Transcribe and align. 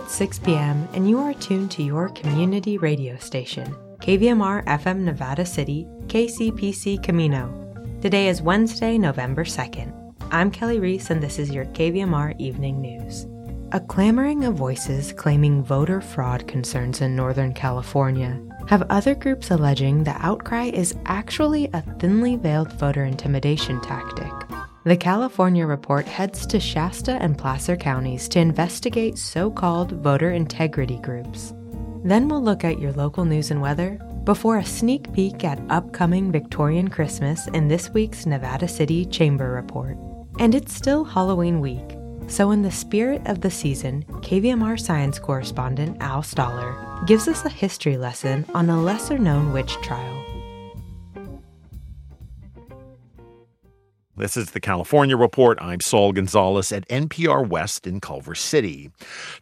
It's 0.00 0.14
6 0.14 0.38
p.m., 0.38 0.88
and 0.92 1.10
you 1.10 1.18
are 1.18 1.34
tuned 1.34 1.72
to 1.72 1.82
your 1.82 2.08
community 2.10 2.78
radio 2.78 3.16
station, 3.16 3.74
KVMR 3.98 4.64
FM 4.66 4.98
Nevada 5.00 5.44
City, 5.44 5.88
KCPC 6.06 7.02
Camino. 7.02 7.52
Today 8.00 8.28
is 8.28 8.40
Wednesday, 8.40 8.96
November 8.96 9.42
2nd. 9.42 10.14
I'm 10.30 10.52
Kelly 10.52 10.78
Reese, 10.78 11.10
and 11.10 11.20
this 11.20 11.40
is 11.40 11.50
your 11.50 11.64
KVMR 11.64 12.38
Evening 12.38 12.80
News. 12.80 13.26
A 13.72 13.80
clamoring 13.80 14.44
of 14.44 14.54
voices 14.54 15.12
claiming 15.12 15.64
voter 15.64 16.00
fraud 16.00 16.46
concerns 16.46 17.00
in 17.00 17.16
Northern 17.16 17.52
California 17.52 18.40
have 18.68 18.86
other 18.90 19.16
groups 19.16 19.50
alleging 19.50 20.04
the 20.04 20.16
outcry 20.24 20.66
is 20.66 20.94
actually 21.06 21.68
a 21.72 21.82
thinly 21.98 22.36
veiled 22.36 22.72
voter 22.74 23.04
intimidation 23.04 23.80
tactic. 23.80 24.47
The 24.84 24.96
California 24.96 25.66
report 25.66 26.06
heads 26.06 26.46
to 26.46 26.60
Shasta 26.60 27.20
and 27.20 27.36
Placer 27.36 27.76
counties 27.76 28.28
to 28.28 28.38
investigate 28.38 29.18
so 29.18 29.50
called 29.50 29.90
voter 29.90 30.30
integrity 30.30 30.98
groups. 30.98 31.52
Then 32.04 32.28
we'll 32.28 32.42
look 32.42 32.62
at 32.62 32.78
your 32.78 32.92
local 32.92 33.24
news 33.24 33.50
and 33.50 33.60
weather 33.60 33.98
before 34.22 34.58
a 34.58 34.64
sneak 34.64 35.12
peek 35.12 35.42
at 35.42 35.60
upcoming 35.68 36.30
Victorian 36.30 36.88
Christmas 36.88 37.48
in 37.48 37.66
this 37.66 37.90
week's 37.90 38.24
Nevada 38.24 38.68
City 38.68 39.04
Chamber 39.04 39.50
Report. 39.50 39.98
And 40.38 40.54
it's 40.54 40.72
still 40.72 41.02
Halloween 41.04 41.60
week, 41.60 41.96
so 42.28 42.52
in 42.52 42.62
the 42.62 42.70
spirit 42.70 43.22
of 43.26 43.40
the 43.40 43.50
season, 43.50 44.04
KVMR 44.08 44.78
science 44.78 45.18
correspondent 45.18 45.96
Al 46.00 46.22
Stahler 46.22 47.04
gives 47.04 47.26
us 47.26 47.44
a 47.44 47.48
history 47.48 47.96
lesson 47.96 48.46
on 48.54 48.70
a 48.70 48.80
lesser 48.80 49.18
known 49.18 49.52
witch 49.52 49.72
trial. 49.82 50.24
This 54.18 54.36
is 54.36 54.50
the 54.50 54.58
California 54.58 55.16
Report. 55.16 55.58
I'm 55.60 55.78
Saul 55.78 56.12
Gonzalez 56.12 56.72
at 56.72 56.88
NPR 56.88 57.46
West 57.46 57.86
in 57.86 58.00
Culver 58.00 58.34
City. 58.34 58.90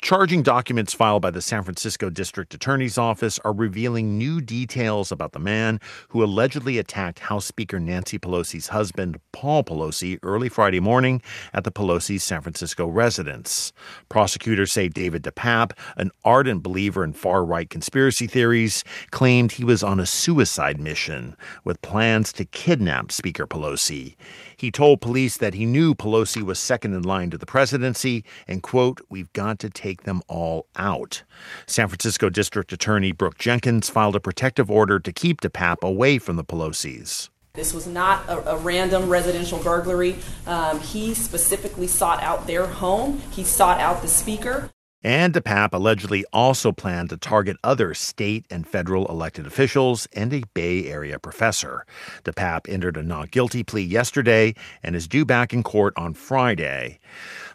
Charging 0.03 0.43
documents 0.43 0.93
filed 0.93 1.23
by 1.23 1.31
the 1.31 1.41
San 1.41 1.63
Francisco 1.63 2.11
District 2.11 2.53
Attorney's 2.53 2.99
Office 2.99 3.39
are 3.39 3.55
revealing 3.55 4.19
new 4.19 4.43
details 4.43 5.11
about 5.11 5.33
the 5.33 5.39
man 5.39 5.81
who 6.11 6.23
allegedly 6.23 6.77
attacked 6.77 7.21
House 7.21 7.47
Speaker 7.47 7.81
Nancy 7.81 8.19
Pelosi's 8.19 8.69
husband, 8.69 9.19
Paul 9.33 9.65
Pelosi, 9.65 10.19
early 10.23 10.51
Friday 10.51 10.81
morning 10.81 11.23
at 11.55 11.65
the 11.65 11.73
Pelosi's 11.73 12.23
San 12.23 12.43
Francisco 12.43 12.87
residence. 12.87 13.73
Prosecutors 14.11 14.75
say 14.75 14.89
David 14.89 15.23
DePape, 15.23 15.73
an 15.97 16.11
ardent 16.23 16.63
believer 16.63 17.03
in 17.03 17.15
far 17.15 17.47
right 17.47 17.71
conspiracy 17.71 18.27
theories, 18.27 18.85
claimed 19.11 19.53
he 19.53 19.65
was 19.65 19.83
on 19.83 19.99
a 19.99 20.05
suicide 20.05 20.79
mission 20.79 21.35
with 21.65 21.81
plans 21.81 22.31
to 22.35 22.45
kidnap 22.45 23.11
Speaker 23.11 23.47
Pelosi. 23.47 24.17
He 24.57 24.71
told 24.71 25.01
police 25.01 25.37
that 25.37 25.55
he 25.55 25.67
knew 25.67 25.95
Pelosi 25.95 26.43
was 26.43 26.59
second 26.59 26.95
in 26.95 27.03
line 27.03 27.31
to 27.31 27.39
the 27.39 27.47
presidency 27.47 28.25
and, 28.49 28.63
quote, 28.63 29.01
we've 29.11 29.33
got 29.33 29.59
to 29.61 29.71
take 29.71 30.05
them 30.05 30.23
all 30.29 30.67
out. 30.77 31.23
San 31.67 31.89
Francisco 31.89 32.31
District 32.31 32.73
Attorney 32.73 33.13
Brooke 33.13 33.39
Jenkins 33.39 33.91
filed 33.91 34.17
a 34.17 34.21
protective 34.21 34.71
order 34.71 34.99
to 34.99 35.13
keep 35.13 35.41
DePape 35.43 35.83
away 35.83 36.19
from 36.19 36.37
the 36.37 36.45
Pelosi's. 36.45 37.31
This 37.53 37.73
was 37.73 37.87
not 37.87 38.29
a, 38.29 38.53
a 38.53 38.57
random 38.59 39.09
residential 39.09 39.59
burglary. 39.59 40.17
Um, 40.47 40.79
he 40.81 41.15
specifically 41.15 41.87
sought 41.87 42.23
out 42.23 42.47
their 42.47 42.67
home. 42.67 43.23
He 43.31 43.45
sought 43.45 43.81
out 43.81 44.03
the 44.03 44.09
speaker. 44.09 44.71
And 45.07 45.33
DePape 45.33 45.73
allegedly 45.73 46.25
also 46.33 46.73
planned 46.73 47.11
to 47.11 47.17
target 47.17 47.59
other 47.63 47.95
state 47.95 48.45
and 48.51 48.67
federal 48.67 49.07
elected 49.07 49.47
officials 49.47 50.09
and 50.13 50.35
a 50.35 50.43
Bay 50.53 50.89
Area 50.89 51.21
professor. 51.21 51.87
DePape 52.25 52.69
entered 52.69 52.97
a 52.97 53.05
not 53.05 53.31
guilty 53.31 53.63
plea 53.63 53.85
yesterday 53.85 54.53
and 54.83 54.97
is 54.97 55.07
due 55.07 55.25
back 55.25 55.53
in 55.53 55.63
court 55.63 55.95
on 55.97 56.13
Friday. 56.15 56.99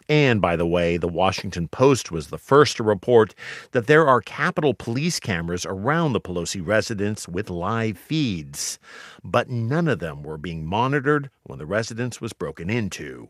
And 0.08 0.40
by 0.40 0.56
the 0.56 0.66
way, 0.66 0.96
the 0.96 1.08
Washington 1.08 1.68
Post 1.68 2.10
was 2.10 2.28
the 2.28 2.38
first 2.38 2.78
to 2.78 2.82
report 2.82 3.34
that 3.72 3.86
there 3.86 4.08
are 4.08 4.22
Capitol 4.22 4.72
police 4.72 5.20
cameras 5.20 5.66
around 5.66 6.14
the 6.14 6.22
Pelosi 6.22 6.66
residence 6.66 7.28
with 7.28 7.50
live 7.50 7.98
feeds, 7.98 8.78
but 9.22 9.50
none 9.50 9.88
of 9.88 9.98
them 9.98 10.22
were 10.22 10.38
being 10.38 10.64
monitored 10.64 11.28
when 11.42 11.58
the 11.58 11.66
residence 11.66 12.18
was 12.18 12.32
broken 12.32 12.70
into. 12.70 13.28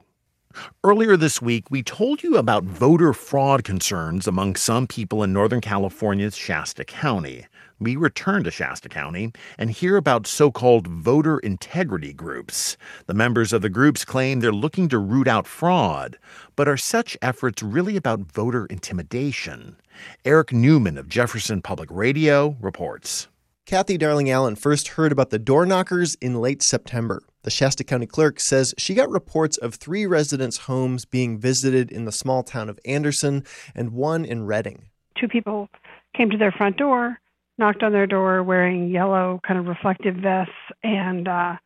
Earlier 0.85 1.17
this 1.17 1.41
week, 1.41 1.71
we 1.71 1.83
told 1.83 2.23
you 2.23 2.37
about 2.37 2.65
voter 2.65 3.13
fraud 3.13 3.65
concerns 3.65 4.27
among 4.27 4.57
some 4.57 4.87
people 4.87 5.23
in 5.23 5.33
Northern 5.33 5.61
California's 5.61 6.37
Shasta 6.37 6.85
County. 6.85 7.47
We 7.79 7.97
return 7.97 8.45
to 8.45 8.51
Shasta 8.51 8.89
County 8.89 9.33
and 9.59 9.71
hear 9.71 9.97
about 9.97 10.27
so 10.27 10.51
called 10.51 10.87
voter 10.87 11.39
integrity 11.39 12.13
groups. 12.13 12.77
The 13.07 13.15
members 13.15 13.53
of 13.53 13.63
the 13.63 13.69
groups 13.69 14.05
claim 14.05 14.41
they're 14.41 14.53
looking 14.53 14.89
to 14.91 14.99
root 14.99 15.27
out 15.27 15.47
fraud, 15.47 16.19
but 16.55 16.69
are 16.69 16.77
such 16.77 17.17
efforts 17.21 17.63
really 17.63 17.97
about 17.97 18.21
voter 18.21 18.67
intimidation? 18.67 19.77
Eric 20.25 20.53
Newman 20.53 20.97
of 20.97 21.09
Jefferson 21.09 21.61
Public 21.61 21.89
Radio 21.91 22.57
reports. 22.61 23.29
Cathy 23.65 23.97
Darling 23.97 24.29
Allen 24.29 24.57
first 24.57 24.89
heard 24.89 25.13
about 25.13 25.31
the 25.31 25.39
door 25.39 25.65
knockers 25.65 26.17
in 26.17 26.41
late 26.41 26.63
September. 26.65 27.23
The 27.43 27.51
Shasta 27.51 27.85
County 27.85 28.07
clerk 28.07 28.41
says 28.41 28.75
she 28.77 28.93
got 28.93 29.09
reports 29.09 29.57
of 29.57 29.77
three 29.77 30.05
residents' 30.05 30.59
homes 30.59 31.05
being 31.05 31.39
visited 31.39 31.93
in 31.93 32.05
the 32.05 32.13
small 32.13 32.43
town 32.43 32.69
of 32.69 32.81
Anderson 32.85 33.45
and 33.75 33.93
one 33.93 34.25
in 34.25 34.47
Redding. 34.47 34.91
Two 35.19 35.29
people 35.29 35.69
came 36.17 36.29
to 36.31 36.37
their 36.37 36.51
front 36.51 36.77
door, 36.77 37.21
knocked 37.57 37.85
on 37.85 37.93
their 37.93 38.07
door 38.07 38.43
wearing 38.43 38.91
yellow, 38.91 39.41
kind 39.47 39.61
of 39.61 39.67
reflective 39.67 40.17
vests 40.17 40.53
and 40.83 41.29
uh, 41.29 41.57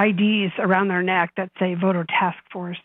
IDs 0.00 0.52
around 0.60 0.86
their 0.86 1.02
neck 1.02 1.32
that 1.36 1.50
say 1.58 1.74
voter 1.74 2.06
task 2.08 2.38
force. 2.52 2.78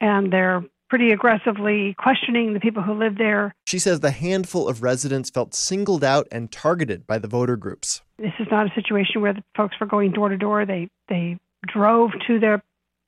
And 0.00 0.32
they're 0.32 0.64
pretty 0.90 1.12
aggressively 1.12 1.94
questioning 1.98 2.52
the 2.52 2.60
people 2.60 2.82
who 2.82 2.92
live 2.92 3.16
there. 3.16 3.54
She 3.64 3.78
says 3.78 4.00
the 4.00 4.10
handful 4.10 4.68
of 4.68 4.82
residents 4.82 5.30
felt 5.30 5.54
singled 5.54 6.04
out 6.04 6.26
and 6.30 6.52
targeted 6.52 7.06
by 7.06 7.18
the 7.18 7.28
voter 7.28 7.56
groups. 7.56 8.02
This 8.18 8.32
is 8.38 8.48
not 8.50 8.66
a 8.66 8.74
situation 8.74 9.22
where 9.22 9.32
the 9.32 9.42
folks 9.56 9.76
were 9.80 9.86
going 9.86 10.10
door 10.10 10.28
to 10.28 10.36
door. 10.36 10.66
They 10.66 10.90
they 11.08 11.38
drove 11.66 12.10
to 12.26 12.38
their 12.40 12.62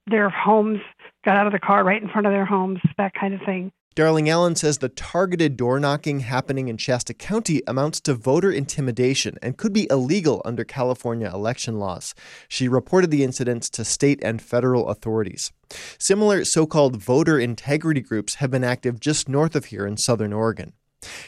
their 0.07 0.31
homes, 0.31 0.81
got 1.25 1.37
out 1.37 1.47
of 1.47 1.53
the 1.53 1.59
car 1.59 1.85
right 1.85 2.01
in 2.01 2.09
front 2.09 2.27
of 2.27 2.33
their 2.33 2.47
homes, 2.47 2.79
that 2.97 3.13
kind 3.13 3.35
of 3.35 3.41
thing. 3.45 3.73
Darling 3.95 4.31
Allen 4.31 4.57
says 4.57 4.79
the 4.79 4.89
targeted 4.89 5.55
door 5.55 5.79
knocking 5.79 6.21
happening 6.21 6.69
in 6.69 6.79
Shasta 6.79 7.13
County 7.13 7.61
amounts 7.67 8.01
to 8.01 8.15
voter 8.15 8.51
intimidation 8.51 9.37
and 9.43 9.59
could 9.59 9.75
be 9.75 9.87
illegal 9.91 10.41
under 10.47 10.65
California 10.65 11.31
election 11.31 11.79
laws. 11.79 12.15
She 12.49 12.69
reported 12.69 13.11
the 13.11 13.23
incidents 13.23 13.69
to 13.69 13.85
state 13.85 14.19
and 14.23 14.41
federal 14.41 14.89
authorities. 14.89 15.53
Similar 15.99 16.47
so 16.47 16.65
called 16.65 16.97
voter 16.97 17.39
integrity 17.39 18.01
groups 18.01 18.37
have 18.37 18.51
been 18.51 18.65
active 18.65 18.99
just 18.99 19.29
north 19.29 19.55
of 19.55 19.67
here 19.67 19.87
in 19.87 19.99
southern 19.99 20.33
Oregon. 20.33 20.73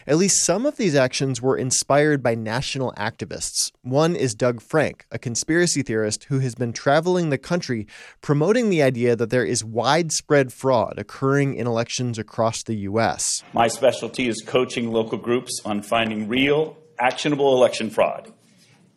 At 0.06 0.16
least 0.16 0.44
some 0.44 0.66
of 0.66 0.76
these 0.76 0.94
actions 0.94 1.40
were 1.40 1.56
inspired 1.56 2.22
by 2.22 2.34
national 2.34 2.92
activists. 2.92 3.72
One 3.82 4.14
is 4.14 4.34
Doug 4.34 4.60
Frank, 4.60 5.06
a 5.10 5.18
conspiracy 5.18 5.82
theorist 5.82 6.24
who 6.24 6.40
has 6.40 6.54
been 6.54 6.72
traveling 6.72 7.30
the 7.30 7.38
country 7.38 7.86
promoting 8.20 8.70
the 8.70 8.82
idea 8.82 9.16
that 9.16 9.30
there 9.30 9.44
is 9.44 9.64
widespread 9.64 10.52
fraud 10.52 10.94
occurring 10.98 11.54
in 11.54 11.66
elections 11.66 12.18
across 12.18 12.62
the 12.62 12.74
U.S. 12.88 13.42
My 13.52 13.68
specialty 13.68 14.28
is 14.28 14.42
coaching 14.46 14.92
local 14.92 15.18
groups 15.18 15.60
on 15.64 15.82
finding 15.82 16.28
real, 16.28 16.76
actionable 16.98 17.54
election 17.54 17.91
fraud. 17.91 18.32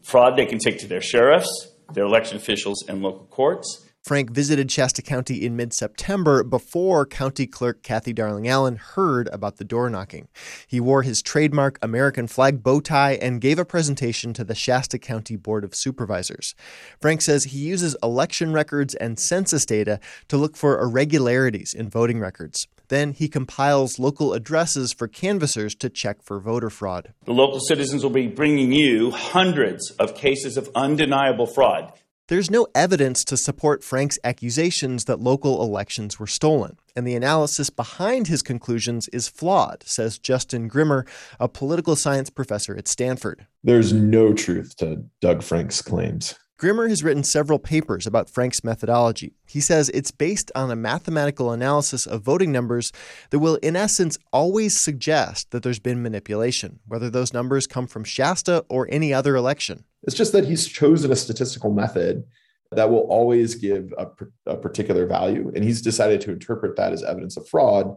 Fraud 0.03 0.37
they 0.37 0.45
can 0.45 0.59
take 0.59 0.79
to 0.79 0.87
their 0.87 1.01
sheriffs, 1.01 1.71
their 1.93 2.05
election 2.05 2.37
officials, 2.37 2.83
and 2.87 3.01
local 3.01 3.25
courts 3.25 3.86
Frank 4.07 4.31
visited 4.31 4.71
Shasta 4.71 5.01
County 5.01 5.45
in 5.45 5.57
mid 5.57 5.73
September 5.73 6.41
before 6.41 7.05
County 7.05 7.45
Clerk 7.45 7.83
Cathy 7.83 8.13
Darling 8.13 8.47
Allen 8.47 8.77
heard 8.77 9.27
about 9.33 9.57
the 9.57 9.65
door 9.65 9.89
knocking. 9.89 10.29
He 10.65 10.79
wore 10.79 11.01
his 11.01 11.21
trademark 11.21 11.77
American 11.81 12.27
flag 12.27 12.63
bow 12.63 12.79
tie 12.79 13.15
and 13.15 13.41
gave 13.41 13.59
a 13.59 13.65
presentation 13.65 14.31
to 14.35 14.45
the 14.45 14.55
Shasta 14.55 14.97
County 14.97 15.35
Board 15.35 15.65
of 15.65 15.75
Supervisors. 15.75 16.55
Frank 17.01 17.21
says 17.21 17.43
he 17.43 17.59
uses 17.59 17.97
election 18.01 18.53
records 18.53 18.95
and 18.95 19.19
census 19.19 19.65
data 19.65 19.99
to 20.29 20.37
look 20.37 20.55
for 20.55 20.79
irregularities 20.79 21.73
in 21.73 21.89
voting 21.89 22.21
records. 22.21 22.65
Then 22.87 23.11
he 23.11 23.27
compiles 23.27 23.99
local 23.99 24.31
addresses 24.33 24.93
for 24.93 25.09
canvassers 25.09 25.75
to 25.75 25.89
check 25.89 26.23
for 26.23 26.39
voter 26.39 26.69
fraud. 26.69 27.13
The 27.25 27.33
local 27.33 27.59
citizens 27.59 28.03
will 28.03 28.11
be 28.11 28.27
bringing 28.27 28.71
you 28.71 29.11
hundreds 29.11 29.91
of 29.99 30.15
cases 30.15 30.55
of 30.55 30.69
undeniable 30.73 31.45
fraud. 31.45 31.91
There's 32.29 32.51
no 32.51 32.67
evidence 32.75 33.23
to 33.23 33.37
support 33.37 33.85
Frank's 33.85 34.19
accusations 34.21 35.05
that 35.05 35.21
local 35.21 35.61
elections 35.61 36.19
were 36.19 36.27
stolen, 36.27 36.77
and 36.93 37.07
the 37.07 37.15
analysis 37.15 37.69
behind 37.69 38.27
his 38.27 38.41
conclusions 38.41 39.07
is 39.13 39.29
flawed, 39.29 39.81
says 39.85 40.19
Justin 40.19 40.67
Grimmer, 40.67 41.05
a 41.39 41.47
political 41.47 41.95
science 41.95 42.29
professor 42.29 42.75
at 42.75 42.89
Stanford. 42.89 43.47
There's 43.63 43.93
no 43.93 44.33
truth 44.33 44.75
to 44.79 45.05
Doug 45.21 45.41
Frank's 45.41 45.81
claims. 45.81 46.35
Grimmer 46.57 46.89
has 46.89 47.01
written 47.01 47.23
several 47.23 47.59
papers 47.59 48.05
about 48.05 48.29
Frank's 48.29 48.61
methodology. 48.61 49.35
He 49.47 49.61
says 49.61 49.87
it's 49.93 50.11
based 50.11 50.51
on 50.53 50.69
a 50.69 50.75
mathematical 50.75 51.53
analysis 51.53 52.05
of 52.05 52.23
voting 52.23 52.51
numbers 52.51 52.91
that 53.29 53.39
will, 53.39 53.55
in 53.57 53.77
essence, 53.77 54.17
always 54.33 54.81
suggest 54.81 55.51
that 55.51 55.63
there's 55.63 55.79
been 55.79 56.03
manipulation, 56.03 56.79
whether 56.87 57.09
those 57.09 57.31
numbers 57.31 57.67
come 57.67 57.87
from 57.87 58.03
Shasta 58.03 58.65
or 58.67 58.85
any 58.91 59.13
other 59.13 59.37
election. 59.37 59.85
It's 60.03 60.15
just 60.15 60.31
that 60.33 60.45
he's 60.45 60.67
chosen 60.67 61.11
a 61.11 61.15
statistical 61.15 61.71
method 61.71 62.23
that 62.71 62.89
will 62.89 63.07
always 63.09 63.55
give 63.55 63.93
a, 63.97 64.07
a 64.45 64.57
particular 64.57 65.05
value. 65.05 65.51
And 65.55 65.63
he's 65.63 65.81
decided 65.81 66.21
to 66.21 66.31
interpret 66.31 66.75
that 66.75 66.93
as 66.93 67.03
evidence 67.03 67.37
of 67.37 67.47
fraud 67.47 67.95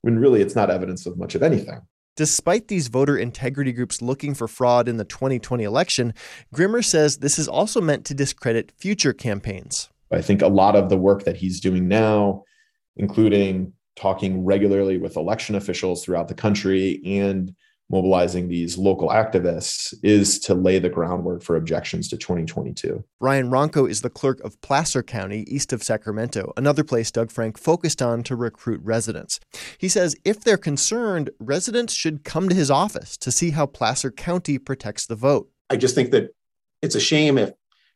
when 0.00 0.18
really 0.18 0.42
it's 0.42 0.56
not 0.56 0.70
evidence 0.70 1.06
of 1.06 1.18
much 1.18 1.34
of 1.34 1.42
anything. 1.42 1.80
Despite 2.16 2.68
these 2.68 2.88
voter 2.88 3.16
integrity 3.16 3.72
groups 3.72 4.02
looking 4.02 4.34
for 4.34 4.46
fraud 4.46 4.88
in 4.88 4.98
the 4.98 5.04
2020 5.04 5.64
election, 5.64 6.12
Grimmer 6.52 6.82
says 6.82 7.18
this 7.18 7.38
is 7.38 7.48
also 7.48 7.80
meant 7.80 8.04
to 8.06 8.14
discredit 8.14 8.72
future 8.76 9.14
campaigns. 9.14 9.88
I 10.12 10.20
think 10.20 10.42
a 10.42 10.48
lot 10.48 10.76
of 10.76 10.90
the 10.90 10.98
work 10.98 11.24
that 11.24 11.38
he's 11.38 11.60
doing 11.60 11.88
now, 11.88 12.44
including 12.96 13.72
talking 13.96 14.44
regularly 14.44 14.98
with 14.98 15.16
election 15.16 15.54
officials 15.54 16.04
throughout 16.04 16.28
the 16.28 16.34
country 16.34 17.00
and 17.04 17.54
mobilizing 17.92 18.48
these 18.48 18.78
local 18.78 19.10
activists 19.10 19.94
is 20.02 20.40
to 20.40 20.54
lay 20.54 20.78
the 20.78 20.88
groundwork 20.88 21.42
for 21.42 21.56
objections 21.56 22.08
to 22.08 22.16
2022. 22.16 23.04
Ryan 23.20 23.50
Ronco 23.50 23.88
is 23.88 24.00
the 24.00 24.10
clerk 24.10 24.40
of 24.40 24.60
Placer 24.62 25.02
County, 25.02 25.44
east 25.46 25.72
of 25.72 25.82
Sacramento, 25.82 26.52
another 26.56 26.82
place 26.82 27.10
Doug 27.10 27.30
Frank 27.30 27.58
focused 27.58 28.00
on 28.00 28.22
to 28.24 28.34
recruit 28.34 28.80
residents. 28.82 29.38
He 29.76 29.88
says 29.88 30.16
if 30.24 30.40
they're 30.40 30.56
concerned, 30.56 31.30
residents 31.38 31.92
should 31.92 32.24
come 32.24 32.48
to 32.48 32.54
his 32.54 32.70
office 32.70 33.16
to 33.18 33.30
see 33.30 33.50
how 33.50 33.66
Placer 33.66 34.10
County 34.10 34.58
protects 34.58 35.06
the 35.06 35.14
vote. 35.14 35.50
I 35.68 35.76
just 35.76 35.94
think 35.94 36.10
that 36.12 36.34
it's 36.80 36.94
a 36.94 37.00
shame 37.00 37.36
if 37.38 37.52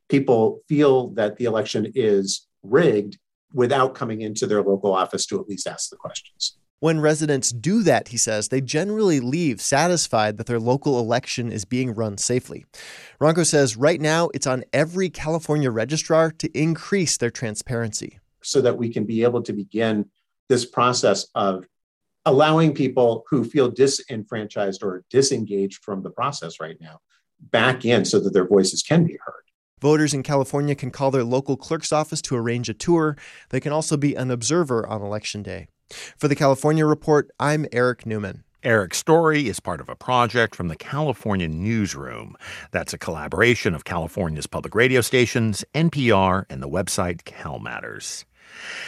people 0.09 0.61
feel 0.69 1.09
that 1.15 1.37
the 1.37 1.47
election 1.47 1.91
is 1.95 2.47
rigged 2.63 3.19
without 3.53 3.95
coming 3.95 4.21
into 4.21 4.47
their 4.47 4.63
local 4.63 4.93
office 4.93 5.27
to 5.27 5.41
at 5.41 5.49
least 5.49 5.67
ask 5.67 5.91
the 5.91 5.97
questions. 5.97 6.57
When 6.81 7.01
residents 7.01 7.51
do 7.53 7.83
that, 7.85 8.09
he 8.09 8.19
says, 8.19 8.49
they 8.49 8.61
generally 8.61 9.19
leave 9.19 9.63
satisfied 9.63 10.37
that 10.37 10.47
their 10.47 10.61
local 10.61 11.01
election 11.01 11.51
is 11.51 11.65
being 11.65 11.95
run 11.95 12.19
safely. 12.19 12.67
Ronco 13.19 13.47
says 13.47 13.77
right 13.79 14.01
now 14.01 14.29
it's 14.35 14.47
on 14.47 14.63
every 14.75 15.09
California 15.09 15.71
registrar 15.71 16.31
to 16.33 16.59
increase 16.59 17.17
their 17.17 17.31
transparency. 17.31 18.19
So 18.43 18.61
that 18.61 18.77
we 18.77 18.91
can 18.91 19.05
be 19.05 19.23
able 19.23 19.43
to 19.43 19.55
begin 19.55 20.11
this 20.49 20.67
process 20.67 21.27
of 21.35 21.67
allowing 22.27 22.75
people 22.75 23.25
who 23.31 23.43
feel 23.43 23.71
disenfranchised 23.71 24.83
or 24.83 25.05
disengaged 25.09 25.83
from 25.83 26.03
the 26.03 26.11
process 26.11 26.61
right 26.61 26.77
now 26.81 27.01
back 27.41 27.85
in 27.85 28.05
so 28.05 28.21
that 28.21 28.35
their 28.35 28.47
voices 28.47 28.83
can 28.83 29.05
be 29.05 29.17
heard. 29.25 29.46
Voters 29.87 30.13
in 30.13 30.25
California 30.25 30.75
can 30.75 30.91
call 30.91 31.13
their 31.13 31.23
local 31.23 31.57
clerk's 31.57 31.93
office 31.93 32.21
to 32.23 32.35
arrange 32.35 32.69
a 32.69 32.75
tour. 32.75 33.17
They 33.51 33.61
can 33.61 33.71
also 33.71 33.97
be 33.97 34.17
an 34.17 34.33
observer 34.33 34.85
on 34.85 35.01
Election 35.01 35.45
Day. 35.45 35.69
For 36.19 36.27
the 36.27 36.35
California 36.35 36.85
Report, 36.85 37.31
I'm 37.39 37.67
Eric 37.71 38.05
Newman. 38.05 38.43
Eric's 38.65 38.99
story 38.99 39.49
is 39.49 39.61
part 39.61 39.81
of 39.81 39.89
a 39.89 39.95
project 39.95 40.57
from 40.57 40.67
the 40.67 40.75
California 40.75 41.47
Newsroom. 41.47 42.35
That's 42.73 42.95
a 42.95 42.99
collaboration 42.99 43.77
of 43.77 43.85
California's 43.85 44.49
public 44.49 44.75
radio 44.75 45.03
stations, 45.03 45.65
NPR, 45.73 46.47
and 46.51 46.61
the 46.61 46.69
website 46.69 47.23
CalMatters. 47.23 48.25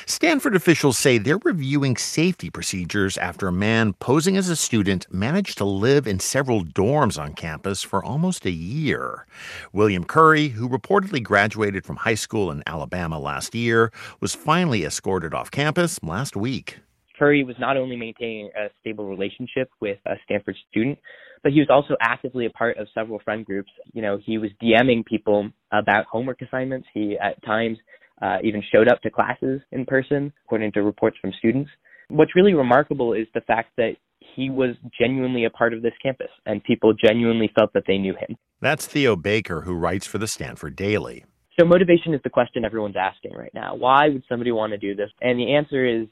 Stanford 0.06 0.56
officials 0.56 0.98
say 0.98 1.18
they're 1.18 1.38
reviewing 1.44 1.96
safety 1.96 2.50
procedures 2.50 3.18
after 3.18 3.48
a 3.48 3.52
man 3.52 3.92
posing 3.94 4.36
as 4.36 4.48
a 4.48 4.56
student 4.56 5.06
managed 5.12 5.58
to 5.58 5.64
live 5.64 6.06
in 6.06 6.18
several 6.18 6.64
dorms 6.64 7.20
on 7.20 7.34
campus 7.34 7.82
for 7.82 8.04
almost 8.04 8.46
a 8.46 8.50
year. 8.50 9.26
William 9.72 10.04
Curry, 10.04 10.48
who 10.48 10.68
reportedly 10.68 11.22
graduated 11.22 11.84
from 11.84 11.96
high 11.96 12.14
school 12.14 12.50
in 12.50 12.62
Alabama 12.66 13.18
last 13.18 13.54
year, 13.54 13.92
was 14.20 14.34
finally 14.34 14.84
escorted 14.84 15.34
off 15.34 15.50
campus 15.50 16.02
last 16.02 16.36
week. 16.36 16.78
Curry 17.18 17.44
was 17.44 17.56
not 17.58 17.76
only 17.76 17.96
maintaining 17.96 18.50
a 18.56 18.68
stable 18.80 19.06
relationship 19.06 19.70
with 19.80 19.98
a 20.06 20.14
Stanford 20.24 20.56
student, 20.70 20.98
but 21.42 21.52
he 21.52 21.60
was 21.60 21.68
also 21.70 21.96
actively 22.00 22.46
a 22.46 22.50
part 22.50 22.78
of 22.78 22.86
several 22.94 23.18
friend 23.20 23.44
groups. 23.44 23.70
You 23.92 24.02
know, 24.02 24.18
he 24.24 24.38
was 24.38 24.50
DMing 24.62 25.04
people 25.04 25.50
about 25.72 26.06
homework 26.06 26.42
assignments. 26.42 26.88
He 26.94 27.16
at 27.20 27.42
times 27.44 27.78
uh, 28.22 28.38
even 28.42 28.62
showed 28.72 28.88
up 28.88 29.00
to 29.02 29.10
classes 29.10 29.60
in 29.72 29.86
person, 29.86 30.32
according 30.44 30.72
to 30.72 30.82
reports 30.82 31.16
from 31.20 31.32
students. 31.38 31.70
What's 32.08 32.34
really 32.34 32.54
remarkable 32.54 33.12
is 33.12 33.26
the 33.34 33.42
fact 33.42 33.70
that 33.76 33.96
he 34.34 34.50
was 34.50 34.76
genuinely 34.98 35.44
a 35.44 35.50
part 35.50 35.72
of 35.74 35.82
this 35.82 35.92
campus 36.02 36.30
and 36.46 36.62
people 36.64 36.94
genuinely 36.94 37.50
felt 37.58 37.72
that 37.74 37.84
they 37.86 37.98
knew 37.98 38.14
him. 38.14 38.36
That's 38.60 38.86
Theo 38.86 39.16
Baker, 39.16 39.62
who 39.62 39.74
writes 39.74 40.06
for 40.06 40.18
the 40.18 40.26
Stanford 40.26 40.76
Daily. 40.76 41.24
So, 41.58 41.66
motivation 41.66 42.14
is 42.14 42.20
the 42.22 42.30
question 42.30 42.64
everyone's 42.64 42.96
asking 42.96 43.32
right 43.34 43.52
now. 43.52 43.74
Why 43.74 44.08
would 44.08 44.22
somebody 44.28 44.52
want 44.52 44.72
to 44.72 44.78
do 44.78 44.94
this? 44.94 45.10
And 45.20 45.38
the 45.38 45.54
answer 45.54 45.84
is 45.84 46.06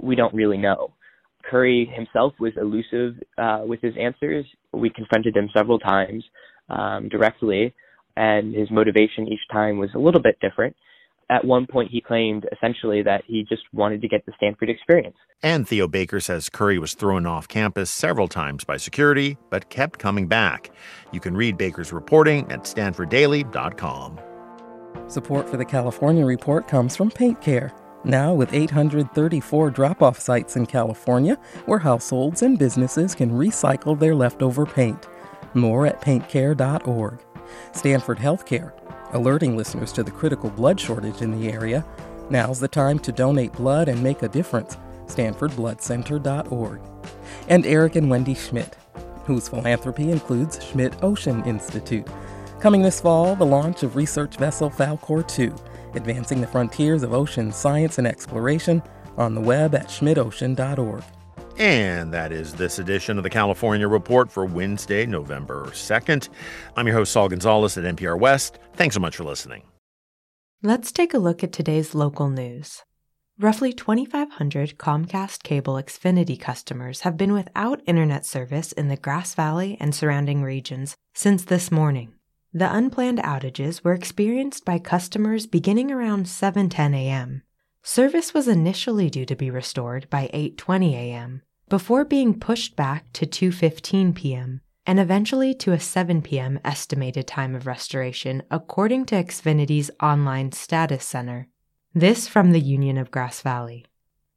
we 0.00 0.14
don't 0.14 0.34
really 0.34 0.58
know. 0.58 0.94
Curry 1.50 1.90
himself 1.94 2.32
was 2.40 2.52
elusive 2.56 3.20
uh, 3.36 3.62
with 3.66 3.80
his 3.80 3.94
answers. 4.00 4.46
We 4.72 4.90
confronted 4.90 5.36
him 5.36 5.50
several 5.56 5.78
times 5.78 6.24
um, 6.68 7.08
directly, 7.08 7.74
and 8.16 8.54
his 8.54 8.70
motivation 8.70 9.28
each 9.28 9.40
time 9.52 9.78
was 9.78 9.90
a 9.94 9.98
little 9.98 10.22
bit 10.22 10.38
different. 10.40 10.74
At 11.30 11.44
one 11.44 11.66
point, 11.66 11.90
he 11.90 12.00
claimed 12.00 12.46
essentially 12.52 13.02
that 13.02 13.24
he 13.26 13.44
just 13.48 13.62
wanted 13.72 14.02
to 14.02 14.08
get 14.08 14.26
the 14.26 14.32
Stanford 14.36 14.70
experience. 14.70 15.16
And 15.42 15.66
Theo 15.66 15.88
Baker 15.88 16.20
says 16.20 16.48
Curry 16.48 16.78
was 16.78 16.94
thrown 16.94 17.26
off 17.26 17.48
campus 17.48 17.90
several 17.90 18.28
times 18.28 18.64
by 18.64 18.76
security, 18.76 19.36
but 19.50 19.70
kept 19.70 19.98
coming 19.98 20.26
back. 20.26 20.70
You 21.12 21.20
can 21.20 21.36
read 21.36 21.56
Baker's 21.56 21.92
reporting 21.92 22.50
at 22.50 22.60
stanforddaily.com. 22.64 24.20
Support 25.08 25.48
for 25.48 25.56
the 25.56 25.64
California 25.64 26.24
Report 26.24 26.66
comes 26.68 26.96
from 26.96 27.10
Paint 27.10 27.40
Care 27.40 27.72
now, 28.04 28.34
with 28.34 28.52
834 28.52 29.70
drop 29.70 30.02
off 30.02 30.18
sites 30.20 30.56
in 30.56 30.66
California 30.66 31.38
where 31.64 31.78
households 31.78 32.42
and 32.42 32.58
businesses 32.58 33.14
can 33.14 33.30
recycle 33.30 33.98
their 33.98 34.14
leftover 34.14 34.66
paint. 34.66 35.08
More 35.54 35.86
at 35.86 36.00
paintcare.org. 36.00 37.18
Stanford 37.72 38.18
Healthcare, 38.18 38.72
alerting 39.14 39.56
listeners 39.56 39.92
to 39.92 40.02
the 40.02 40.10
critical 40.10 40.50
blood 40.50 40.78
shortage 40.78 41.22
in 41.22 41.38
the 41.38 41.50
area. 41.50 41.84
Now's 42.30 42.60
the 42.60 42.68
time 42.68 42.98
to 43.00 43.12
donate 43.12 43.52
blood 43.52 43.88
and 43.88 44.02
make 44.02 44.22
a 44.22 44.28
difference. 44.28 44.76
StanfordBloodCenter.org. 45.06 46.80
And 47.48 47.66
Eric 47.66 47.96
and 47.96 48.10
Wendy 48.10 48.34
Schmidt, 48.34 48.76
whose 49.24 49.48
philanthropy 49.48 50.10
includes 50.10 50.64
Schmidt 50.64 50.94
Ocean 51.02 51.42
Institute. 51.44 52.06
Coming 52.60 52.82
this 52.82 53.00
fall, 53.00 53.34
the 53.36 53.46
launch 53.46 53.82
of 53.82 53.96
research 53.96 54.36
vessel 54.36 54.70
Falkor 54.70 55.26
2 55.26 55.54
advancing 55.96 56.40
the 56.40 56.46
frontiers 56.46 57.02
of 57.02 57.12
ocean 57.12 57.52
science 57.52 57.98
and 57.98 58.06
exploration 58.06 58.82
on 59.16 59.34
the 59.34 59.40
web 59.40 59.74
at 59.74 59.88
schmidtocean.org. 59.88 61.02
And 61.56 62.12
that 62.12 62.32
is 62.32 62.54
this 62.54 62.80
edition 62.80 63.16
of 63.16 63.22
the 63.22 63.30
California 63.30 63.86
Report 63.86 64.30
for 64.30 64.44
Wednesday, 64.44 65.06
November 65.06 65.66
2nd. 65.66 66.28
I'm 66.76 66.86
your 66.86 66.96
host, 66.96 67.12
Saul 67.12 67.28
Gonzalez 67.28 67.78
at 67.78 67.84
NPR 67.96 68.18
West. 68.18 68.58
Thanks 68.74 68.94
so 68.94 69.00
much 69.00 69.16
for 69.16 69.24
listening. 69.24 69.62
Let's 70.62 70.90
take 70.90 71.14
a 71.14 71.18
look 71.18 71.44
at 71.44 71.52
today's 71.52 71.94
local 71.94 72.28
news. 72.28 72.82
Roughly 73.38 73.72
2,500 73.72 74.78
Comcast 74.78 75.42
Cable 75.42 75.74
Xfinity 75.74 76.38
customers 76.40 77.00
have 77.00 77.16
been 77.16 77.32
without 77.32 77.82
internet 77.86 78.24
service 78.24 78.72
in 78.72 78.88
the 78.88 78.96
Grass 78.96 79.34
Valley 79.34 79.76
and 79.80 79.94
surrounding 79.94 80.42
regions 80.42 80.96
since 81.14 81.44
this 81.44 81.70
morning. 81.70 82.14
The 82.52 82.72
unplanned 82.72 83.18
outages 83.18 83.82
were 83.82 83.94
experienced 83.94 84.64
by 84.64 84.78
customers 84.78 85.46
beginning 85.46 85.90
around 85.90 86.26
7:10 86.26 86.94
a.m. 86.94 87.42
Service 87.86 88.32
was 88.32 88.48
initially 88.48 89.10
due 89.10 89.26
to 89.26 89.36
be 89.36 89.50
restored 89.50 90.08
by 90.08 90.30
8:20 90.32 90.94
a.m. 90.94 91.42
before 91.68 92.06
being 92.06 92.40
pushed 92.40 92.76
back 92.76 93.12
to 93.12 93.26
2:15 93.26 94.14
p.m. 94.14 94.62
and 94.86 94.98
eventually 94.98 95.52
to 95.52 95.72
a 95.72 95.78
7 95.78 96.22
p.m. 96.22 96.58
estimated 96.64 97.26
time 97.26 97.54
of 97.54 97.66
restoration 97.66 98.42
according 98.50 99.04
to 99.04 99.22
Xfinity's 99.22 99.90
online 100.02 100.50
status 100.52 101.04
center. 101.04 101.48
This 101.92 102.26
from 102.26 102.52
the 102.52 102.60
Union 102.60 102.96
of 102.96 103.10
Grass 103.10 103.42
Valley. 103.42 103.84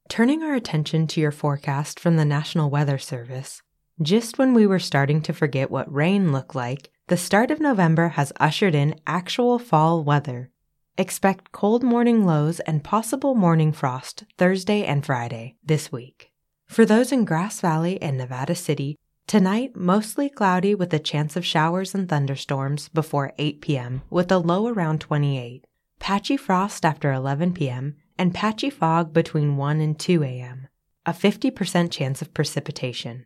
Turning 0.10 0.44
our 0.44 0.54
attention 0.54 1.08
to 1.08 1.22
your 1.22 1.32
forecast 1.32 2.02
from 2.02 2.18
the 2.18 2.26
National 2.26 2.70
Weather 2.70 2.98
Service, 2.98 3.62
just 4.02 4.38
when 4.38 4.54
we 4.54 4.68
were 4.68 4.78
starting 4.78 5.22
to 5.22 5.32
forget 5.32 5.72
what 5.72 5.90
rain 5.90 6.34
looked 6.34 6.54
like, 6.54 6.90
the 7.08 7.16
start 7.16 7.50
of 7.50 7.62
November 7.62 8.10
has 8.10 8.34
ushered 8.42 8.76
in 8.76 9.00
actual 9.08 9.58
fall 9.58 10.04
weather. 10.04 10.52
Expect 11.00 11.52
cold 11.52 11.84
morning 11.84 12.26
lows 12.26 12.60
and 12.62 12.84
possible 12.84 13.36
morning 13.36 13.72
frost 13.72 14.24
Thursday 14.40 14.84
and 14.84 15.06
Friday 15.06 15.56
this 15.64 15.92
week. 15.92 16.32
For 16.66 16.86
those 16.86 17.12
in 17.12 17.24
Grass 17.24 17.62
Valley 17.62 18.02
and 18.02 18.18
Nevada 18.18 18.56
City, 18.56 18.98
tonight 19.28 19.76
mostly 19.76 20.28
cloudy 20.28 20.74
with 20.74 20.92
a 20.96 21.00
chance 21.00 21.36
of 21.36 21.46
showers 21.46 21.94
and 21.94 22.10
thunderstorms 22.10 22.90
before 22.90 23.34
8 23.38 23.62
p.m. 23.62 24.02
with 24.10 24.32
a 24.32 24.40
low 24.40 24.68
around 24.68 25.00
28. 25.00 25.66
Patchy 26.00 26.36
frost 26.36 26.84
after 26.84 27.14
11 27.14 27.54
p.m. 27.54 27.98
and 28.18 28.34
patchy 28.34 28.72
fog 28.72 29.14
between 29.14 29.56
1 29.56 29.80
and 29.80 30.00
2 30.00 30.24
a.m. 30.24 30.68
A 31.06 31.12
50% 31.12 31.92
chance 31.92 32.24
of 32.24 32.34
precipitation. 32.34 33.26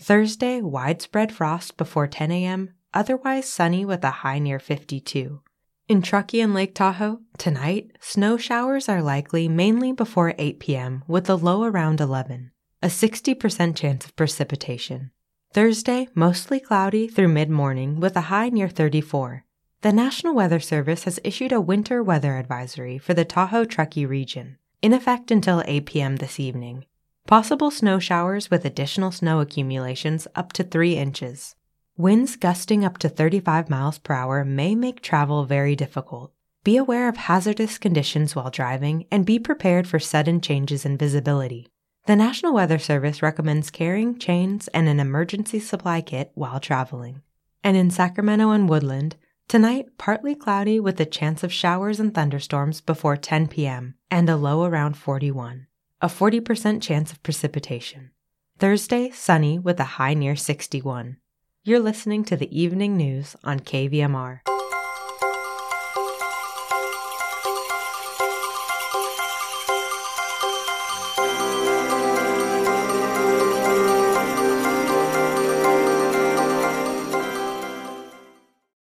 Thursday, 0.00 0.62
widespread 0.62 1.32
frost 1.32 1.76
before 1.76 2.06
10 2.06 2.32
a.m 2.32 2.70
otherwise 2.92 3.48
sunny 3.48 3.84
with 3.84 4.02
a 4.04 4.10
high 4.10 4.38
near 4.38 4.58
52. 4.58 5.40
In 5.90 6.02
Truckee 6.02 6.40
and 6.40 6.54
Lake 6.54 6.72
Tahoe, 6.72 7.18
tonight, 7.36 7.90
snow 7.98 8.36
showers 8.36 8.88
are 8.88 9.02
likely 9.02 9.48
mainly 9.48 9.90
before 9.90 10.36
8 10.38 10.60
p.m. 10.60 11.02
with 11.08 11.28
a 11.28 11.34
low 11.34 11.64
around 11.64 12.00
11, 12.00 12.52
a 12.80 12.86
60% 12.86 13.74
chance 13.74 14.04
of 14.04 14.14
precipitation. 14.14 15.10
Thursday, 15.52 16.06
mostly 16.14 16.60
cloudy 16.60 17.08
through 17.08 17.26
mid 17.26 17.50
morning 17.50 17.98
with 17.98 18.14
a 18.14 18.30
high 18.30 18.50
near 18.50 18.68
34. 18.68 19.44
The 19.80 19.92
National 19.92 20.32
Weather 20.32 20.60
Service 20.60 21.02
has 21.02 21.18
issued 21.24 21.50
a 21.50 21.60
winter 21.60 22.04
weather 22.04 22.36
advisory 22.36 22.96
for 22.96 23.12
the 23.12 23.24
Tahoe 23.24 23.64
Truckee 23.64 24.06
region, 24.06 24.58
in 24.80 24.92
effect 24.92 25.32
until 25.32 25.64
8 25.66 25.86
p.m. 25.86 26.16
this 26.18 26.38
evening. 26.38 26.84
Possible 27.26 27.72
snow 27.72 27.98
showers 27.98 28.48
with 28.48 28.64
additional 28.64 29.10
snow 29.10 29.40
accumulations 29.40 30.28
up 30.36 30.52
to 30.52 30.62
3 30.62 30.96
inches. 30.96 31.56
Winds 32.00 32.36
gusting 32.36 32.82
up 32.82 32.96
to 32.96 33.10
35 33.10 33.68
miles 33.68 33.98
per 33.98 34.14
hour 34.14 34.42
may 34.42 34.74
make 34.74 35.02
travel 35.02 35.44
very 35.44 35.76
difficult. 35.76 36.32
Be 36.64 36.78
aware 36.78 37.10
of 37.10 37.18
hazardous 37.18 37.76
conditions 37.76 38.34
while 38.34 38.48
driving 38.48 39.04
and 39.10 39.26
be 39.26 39.38
prepared 39.38 39.86
for 39.86 39.98
sudden 39.98 40.40
changes 40.40 40.86
in 40.86 40.96
visibility. 40.96 41.68
The 42.06 42.16
National 42.16 42.54
Weather 42.54 42.78
Service 42.78 43.20
recommends 43.20 43.68
carrying 43.68 44.18
chains 44.18 44.66
and 44.68 44.88
an 44.88 44.98
emergency 44.98 45.60
supply 45.60 46.00
kit 46.00 46.30
while 46.32 46.58
traveling. 46.58 47.20
And 47.62 47.76
in 47.76 47.90
Sacramento 47.90 48.48
and 48.48 48.66
Woodland, 48.66 49.16
tonight 49.46 49.98
partly 49.98 50.34
cloudy 50.34 50.80
with 50.80 50.98
a 51.00 51.04
chance 51.04 51.44
of 51.44 51.52
showers 51.52 52.00
and 52.00 52.14
thunderstorms 52.14 52.80
before 52.80 53.18
10 53.18 53.48
p.m. 53.48 53.94
and 54.10 54.30
a 54.30 54.38
low 54.38 54.64
around 54.64 54.96
41. 54.96 55.66
A 56.00 56.08
40% 56.08 56.80
chance 56.80 57.12
of 57.12 57.22
precipitation. 57.22 58.12
Thursday, 58.58 59.10
sunny 59.10 59.58
with 59.58 59.78
a 59.78 60.00
high 60.00 60.14
near 60.14 60.34
61. 60.34 61.18
You're 61.62 61.80
listening 61.80 62.24
to 62.24 62.38
the 62.38 62.48
evening 62.58 62.96
news 62.96 63.36
on 63.44 63.60
KVMR. 63.60 64.40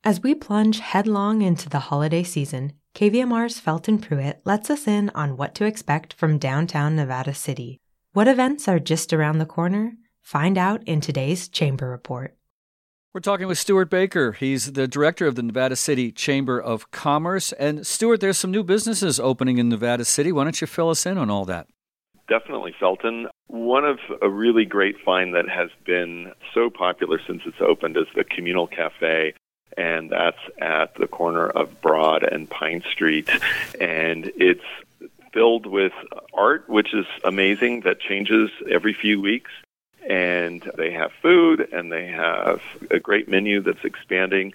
As 0.02 0.22
we 0.22 0.34
plunge 0.34 0.78
headlong 0.78 1.42
into 1.42 1.68
the 1.68 1.78
holiday 1.78 2.22
season, 2.22 2.72
KVMR's 2.94 3.60
Felton 3.60 3.98
Pruitt 3.98 4.40
lets 4.46 4.70
us 4.70 4.88
in 4.88 5.10
on 5.10 5.36
what 5.36 5.54
to 5.56 5.66
expect 5.66 6.14
from 6.14 6.38
downtown 6.38 6.96
Nevada 6.96 7.34
City. 7.34 7.82
What 8.14 8.28
events 8.28 8.66
are 8.66 8.78
just 8.78 9.12
around 9.12 9.40
the 9.40 9.44
corner? 9.44 9.92
Find 10.22 10.56
out 10.56 10.82
in 10.84 11.02
today's 11.02 11.48
Chamber 11.48 11.90
Report. 11.90 12.34
We're 13.14 13.20
talking 13.20 13.46
with 13.46 13.58
Stuart 13.58 13.90
Baker. 13.90 14.32
He's 14.32 14.72
the 14.72 14.88
director 14.88 15.26
of 15.26 15.34
the 15.34 15.42
Nevada 15.42 15.76
City 15.76 16.10
Chamber 16.10 16.58
of 16.58 16.90
Commerce. 16.92 17.52
And 17.52 17.86
Stuart, 17.86 18.22
there's 18.22 18.38
some 18.38 18.50
new 18.50 18.62
businesses 18.62 19.20
opening 19.20 19.58
in 19.58 19.68
Nevada 19.68 20.06
City. 20.06 20.32
Why 20.32 20.44
don't 20.44 20.58
you 20.58 20.66
fill 20.66 20.88
us 20.88 21.04
in 21.04 21.18
on 21.18 21.28
all 21.28 21.44
that? 21.44 21.66
Definitely, 22.26 22.74
Felton. 22.80 23.28
One 23.48 23.84
of 23.84 23.98
a 24.22 24.30
really 24.30 24.64
great 24.64 24.96
find 25.04 25.34
that 25.34 25.46
has 25.46 25.68
been 25.84 26.32
so 26.54 26.70
popular 26.70 27.20
since 27.26 27.42
it's 27.44 27.60
opened 27.60 27.98
is 27.98 28.06
the 28.14 28.24
Communal 28.24 28.66
Cafe 28.66 29.34
and 29.76 30.08
that's 30.08 30.40
at 30.58 30.94
the 30.94 31.06
corner 31.06 31.46
of 31.46 31.82
Broad 31.82 32.22
and 32.22 32.48
Pine 32.48 32.82
Street. 32.90 33.28
And 33.78 34.32
it's 34.36 34.64
filled 35.32 35.66
with 35.66 35.92
art, 36.32 36.66
which 36.68 36.94
is 36.94 37.06
amazing, 37.24 37.80
that 37.80 38.00
changes 38.00 38.50
every 38.70 38.94
few 38.94 39.20
weeks. 39.20 39.50
And 40.12 40.70
they 40.76 40.90
have 40.92 41.10
food 41.22 41.68
and 41.72 41.90
they 41.90 42.08
have 42.08 42.60
a 42.90 42.98
great 42.98 43.28
menu 43.30 43.62
that's 43.62 43.82
expanding 43.82 44.52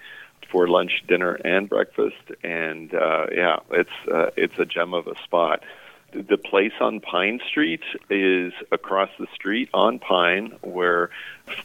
for 0.52 0.68
lunch, 0.68 1.02
dinner, 1.08 1.34
and 1.34 1.68
breakfast. 1.68 2.30
And 2.44 2.94
uh, 2.94 3.26
yeah, 3.32 3.58
it's 3.70 3.90
uh, 4.12 4.30
it's 4.36 4.58
a 4.58 4.64
gem 4.64 4.94
of 4.94 5.08
a 5.08 5.16
spot. 5.24 5.64
The 6.12 6.38
place 6.38 6.72
on 6.80 7.00
Pine 7.00 7.40
Street 7.46 7.82
is 8.08 8.52
across 8.72 9.10
the 9.18 9.26
street 9.34 9.68
on 9.74 9.98
Pine, 9.98 10.56
where 10.62 11.10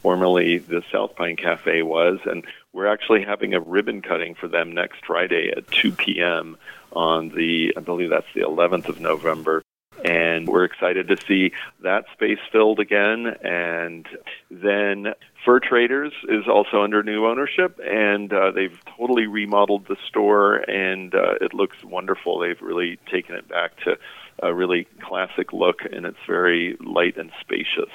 formerly 0.02 0.58
the 0.58 0.82
South 0.92 1.16
Pine 1.16 1.36
Cafe 1.36 1.80
was, 1.82 2.18
and 2.26 2.44
we're 2.72 2.88
actually 2.88 3.22
having 3.24 3.54
a 3.54 3.60
ribbon 3.60 4.02
cutting 4.02 4.34
for 4.34 4.48
them 4.48 4.72
next 4.72 5.06
Friday 5.06 5.50
at 5.56 5.70
2 5.70 5.92
p.m. 5.92 6.58
on 6.92 7.30
the, 7.30 7.72
I 7.74 7.80
believe 7.80 8.10
that's 8.10 8.26
the 8.34 8.42
11th 8.42 8.90
of 8.90 9.00
November. 9.00 9.63
And 10.04 10.46
we're 10.46 10.64
excited 10.64 11.08
to 11.08 11.16
see 11.26 11.52
that 11.82 12.04
space 12.12 12.38
filled 12.52 12.78
again. 12.78 13.26
And 13.42 14.06
then 14.50 15.14
Fur 15.44 15.60
Traders 15.60 16.12
is 16.28 16.46
also 16.48 16.82
under 16.82 17.02
new 17.02 17.26
ownership, 17.26 17.78
and 17.84 18.32
uh, 18.32 18.50
they've 18.50 18.78
totally 18.96 19.26
remodeled 19.26 19.86
the 19.86 19.96
store, 20.06 20.56
and 20.56 21.14
uh, 21.14 21.34
it 21.40 21.54
looks 21.54 21.82
wonderful. 21.84 22.38
They've 22.38 22.60
really 22.60 22.98
taken 23.10 23.34
it 23.34 23.48
back 23.48 23.76
to 23.84 23.98
a 24.42 24.54
really 24.54 24.86
classic 25.00 25.52
look, 25.52 25.80
and 25.90 26.06
it's 26.06 26.18
very 26.26 26.76
light 26.80 27.16
and 27.16 27.30
spacious. 27.40 27.90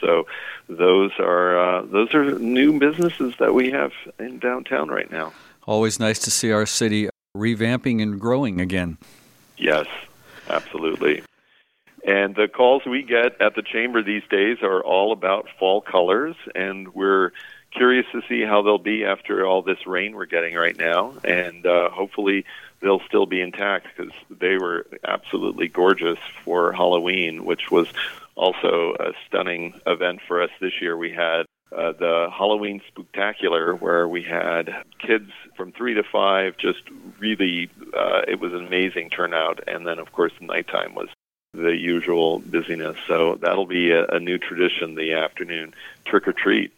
So 0.00 0.26
those 0.68 1.12
are 1.18 1.58
uh, 1.58 1.82
those 1.86 2.14
are 2.14 2.38
new 2.38 2.78
businesses 2.78 3.34
that 3.38 3.54
we 3.54 3.70
have 3.70 3.92
in 4.18 4.38
downtown 4.38 4.88
right 4.88 5.10
now. 5.10 5.32
Always 5.66 5.98
nice 5.98 6.18
to 6.20 6.30
see 6.30 6.52
our 6.52 6.66
city 6.66 7.08
revamping 7.36 8.02
and 8.02 8.20
growing 8.20 8.60
again. 8.60 8.98
Yes, 9.56 9.86
absolutely. 10.48 11.22
And 12.04 12.34
the 12.34 12.48
calls 12.48 12.84
we 12.84 13.02
get 13.02 13.40
at 13.40 13.54
the 13.54 13.62
chamber 13.62 14.02
these 14.02 14.24
days 14.28 14.58
are 14.62 14.82
all 14.82 15.12
about 15.12 15.48
fall 15.58 15.80
colors, 15.80 16.36
and 16.54 16.94
we're 16.94 17.32
curious 17.70 18.06
to 18.12 18.20
see 18.28 18.42
how 18.42 18.62
they'll 18.62 18.78
be 18.78 19.04
after 19.04 19.46
all 19.46 19.62
this 19.62 19.86
rain 19.86 20.14
we're 20.14 20.26
getting 20.26 20.54
right 20.54 20.76
now. 20.76 21.14
And 21.24 21.64
uh, 21.66 21.88
hopefully, 21.88 22.44
they'll 22.80 23.00
still 23.08 23.24
be 23.24 23.40
intact 23.40 23.86
because 23.96 24.12
they 24.30 24.58
were 24.58 24.86
absolutely 25.02 25.68
gorgeous 25.68 26.18
for 26.44 26.72
Halloween, 26.72 27.46
which 27.46 27.70
was 27.70 27.88
also 28.34 28.94
a 29.00 29.12
stunning 29.26 29.80
event 29.86 30.20
for 30.28 30.42
us 30.42 30.50
this 30.60 30.82
year. 30.82 30.96
We 30.98 31.10
had 31.10 31.46
uh, 31.74 31.92
the 31.92 32.28
Halloween 32.30 32.82
Spooktacular, 32.92 33.80
where 33.80 34.06
we 34.06 34.22
had 34.22 34.70
kids 34.98 35.30
from 35.56 35.72
three 35.72 35.94
to 35.94 36.02
five. 36.02 36.58
Just 36.58 36.82
really, 37.18 37.70
uh, 37.96 38.22
it 38.28 38.40
was 38.40 38.52
an 38.52 38.66
amazing 38.66 39.08
turnout. 39.08 39.60
And 39.66 39.86
then, 39.86 39.98
of 39.98 40.12
course, 40.12 40.32
nighttime 40.40 40.94
was 40.94 41.08
the 41.54 41.76
usual 41.76 42.40
busyness. 42.40 42.96
So 43.06 43.38
that'll 43.40 43.66
be 43.66 43.90
a, 43.90 44.06
a 44.06 44.20
new 44.20 44.38
tradition 44.38 44.94
the 44.94 45.14
afternoon 45.14 45.74
trick 46.04 46.28
or 46.28 46.32
treat. 46.32 46.72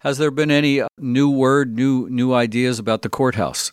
Has 0.00 0.18
there 0.18 0.30
been 0.30 0.50
any 0.50 0.82
new 0.98 1.30
word, 1.30 1.74
new 1.74 2.08
new 2.10 2.34
ideas 2.34 2.78
about 2.78 3.02
the 3.02 3.08
courthouse? 3.08 3.72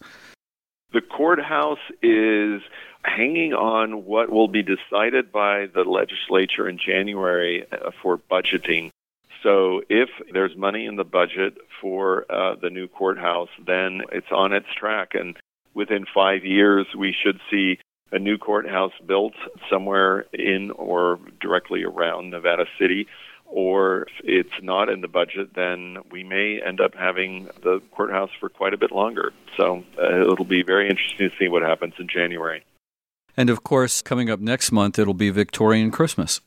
The 0.93 1.01
courthouse 1.01 1.79
is 2.01 2.61
hanging 3.03 3.53
on 3.53 4.05
what 4.05 4.29
will 4.29 4.47
be 4.47 4.63
decided 4.63 5.31
by 5.31 5.67
the 5.73 5.83
legislature 5.83 6.67
in 6.69 6.77
January 6.77 7.65
uh, 7.71 7.91
for 8.01 8.17
budgeting. 8.17 8.91
So, 9.43 9.81
if 9.89 10.09
there's 10.31 10.55
money 10.55 10.85
in 10.85 10.97
the 10.97 11.03
budget 11.03 11.57
for 11.81 12.25
uh, 12.31 12.55
the 12.55 12.69
new 12.69 12.87
courthouse, 12.87 13.49
then 13.65 14.01
it's 14.11 14.31
on 14.31 14.53
its 14.53 14.67
track. 14.77 15.15
And 15.15 15.35
within 15.73 16.05
five 16.13 16.45
years, 16.45 16.85
we 16.95 17.11
should 17.11 17.39
see 17.49 17.79
a 18.11 18.19
new 18.19 18.37
courthouse 18.37 18.93
built 19.05 19.33
somewhere 19.69 20.25
in 20.33 20.71
or 20.71 21.19
directly 21.39 21.83
around 21.83 22.29
Nevada 22.29 22.65
City. 22.79 23.07
Or 23.45 24.03
if 24.03 24.13
it's 24.23 24.63
not 24.63 24.89
in 24.89 25.01
the 25.01 25.09
budget, 25.09 25.53
then 25.53 25.97
we 26.09 26.23
may 26.23 26.61
end 26.65 26.79
up 26.79 26.95
having 26.95 27.49
the 27.63 27.81
courthouse 27.91 28.29
for 28.39 28.47
quite 28.47 28.73
a 28.73 28.77
bit 28.77 28.91
longer. 28.91 29.33
So 29.57 29.83
uh, 30.01 30.31
it'll 30.31 30.45
be 30.45 30.63
very 30.63 30.89
interesting 30.89 31.29
to 31.29 31.35
see 31.37 31.49
what 31.49 31.61
happens 31.61 31.95
in 31.99 32.07
January. 32.07 32.63
And 33.35 33.49
of 33.49 33.63
course, 33.63 34.01
coming 34.01 34.29
up 34.29 34.39
next 34.39 34.71
month, 34.71 34.97
it'll 34.97 35.13
be 35.13 35.29
Victorian 35.29 35.91
Christmas. 35.91 36.39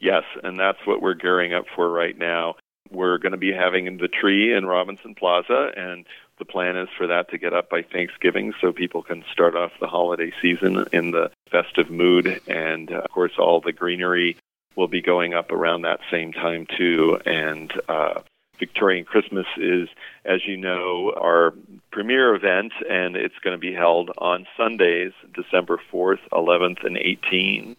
Yes, 0.00 0.24
and 0.42 0.58
that's 0.58 0.78
what 0.84 1.00
we're 1.00 1.14
gearing 1.14 1.54
up 1.54 1.64
for 1.74 1.88
right 1.88 2.16
now. 2.16 2.54
We're 2.90 3.18
going 3.18 3.32
to 3.32 3.38
be 3.38 3.52
having 3.52 3.96
the 3.96 4.08
tree 4.08 4.54
in 4.54 4.66
Robinson 4.66 5.14
Plaza, 5.14 5.70
and 5.76 6.04
the 6.42 6.52
plan 6.52 6.76
is 6.76 6.88
for 6.98 7.06
that 7.06 7.30
to 7.30 7.38
get 7.38 7.52
up 7.52 7.70
by 7.70 7.82
Thanksgiving 7.82 8.52
so 8.60 8.72
people 8.72 9.04
can 9.04 9.24
start 9.30 9.54
off 9.54 9.70
the 9.80 9.86
holiday 9.86 10.32
season 10.42 10.84
in 10.92 11.12
the 11.12 11.30
festive 11.52 11.88
mood. 11.88 12.40
And 12.48 12.90
uh, 12.90 12.96
of 12.96 13.10
course, 13.12 13.34
all 13.38 13.60
the 13.60 13.70
greenery 13.70 14.36
will 14.74 14.88
be 14.88 15.00
going 15.00 15.34
up 15.34 15.52
around 15.52 15.82
that 15.82 16.00
same 16.10 16.32
time, 16.32 16.66
too. 16.76 17.16
And 17.24 17.72
uh, 17.88 18.22
Victorian 18.58 19.04
Christmas 19.04 19.46
is, 19.56 19.88
as 20.24 20.44
you 20.44 20.56
know, 20.56 21.12
our 21.16 21.54
premier 21.92 22.34
event, 22.34 22.72
and 22.90 23.14
it's 23.14 23.38
going 23.44 23.54
to 23.54 23.60
be 23.60 23.72
held 23.72 24.10
on 24.18 24.48
Sundays, 24.56 25.12
December 25.32 25.78
4th, 25.92 26.28
11th, 26.32 26.84
and 26.84 26.96
18th 26.96 27.76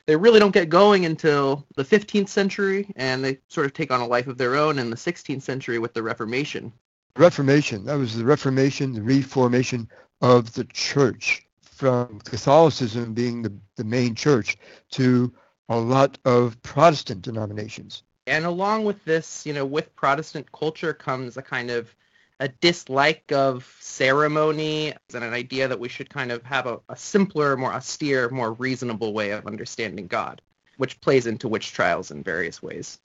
They 0.08 0.16
really 0.16 0.40
don't 0.40 0.54
get 0.54 0.70
going 0.70 1.04
until 1.04 1.66
the 1.76 1.84
15th 1.84 2.30
century, 2.30 2.90
and 2.96 3.22
they 3.22 3.40
sort 3.48 3.66
of 3.66 3.74
take 3.74 3.90
on 3.90 4.00
a 4.00 4.06
life 4.06 4.26
of 4.26 4.38
their 4.38 4.56
own 4.56 4.78
in 4.78 4.88
the 4.88 4.96
16th 4.96 5.42
century 5.42 5.78
with 5.78 5.92
the 5.92 6.02
Reformation. 6.02 6.72
Reformation, 7.14 7.84
that 7.84 7.98
was 7.98 8.16
the 8.16 8.24
Reformation, 8.24 8.94
the 8.94 9.02
reformation 9.02 9.86
of 10.22 10.54
the 10.54 10.64
church 10.64 11.46
from 11.60 12.20
Catholicism 12.20 13.12
being 13.12 13.42
the, 13.42 13.52
the 13.76 13.84
main 13.84 14.14
church 14.14 14.56
to 14.92 15.30
a 15.68 15.76
lot 15.78 16.16
of 16.24 16.60
Protestant 16.62 17.20
denominations. 17.20 18.02
And 18.26 18.46
along 18.46 18.86
with 18.86 19.04
this, 19.04 19.44
you 19.44 19.52
know, 19.52 19.66
with 19.66 19.94
Protestant 19.94 20.50
culture 20.52 20.94
comes 20.94 21.36
a 21.36 21.42
kind 21.42 21.70
of 21.70 21.94
a 22.40 22.48
dislike 22.48 23.32
of 23.32 23.76
ceremony 23.80 24.94
and 25.12 25.24
an 25.24 25.32
idea 25.32 25.66
that 25.68 25.80
we 25.80 25.88
should 25.88 26.08
kind 26.08 26.30
of 26.30 26.42
have 26.44 26.66
a, 26.66 26.78
a 26.88 26.96
simpler, 26.96 27.56
more 27.56 27.72
austere, 27.72 28.28
more 28.28 28.52
reasonable 28.52 29.12
way 29.12 29.30
of 29.30 29.46
understanding 29.46 30.06
God, 30.06 30.40
which 30.76 31.00
plays 31.00 31.26
into 31.26 31.48
witch 31.48 31.72
trials 31.72 32.10
in 32.10 32.22
various 32.22 32.62
ways. 32.62 32.98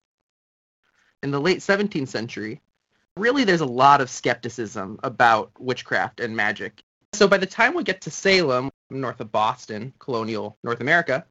In 1.23 1.31
the 1.31 1.41
late 1.41 1.59
17th 1.59 2.09
century, 2.09 2.61
really 3.17 3.43
there's 3.43 3.61
a 3.61 3.65
lot 3.65 4.01
of 4.01 4.09
skepticism 4.09 4.99
about 5.03 5.51
witchcraft 5.59 6.19
and 6.19 6.35
magic. 6.35 6.83
So 7.13 7.27
by 7.27 7.37
the 7.37 7.45
time 7.45 7.73
we 7.73 7.83
get 7.83 8.01
to 8.01 8.11
Salem, 8.11 8.71
north 8.89 9.19
of 9.19 9.31
Boston, 9.31 9.93
colonial 9.99 10.57
North 10.63 10.81
America, 10.81 11.25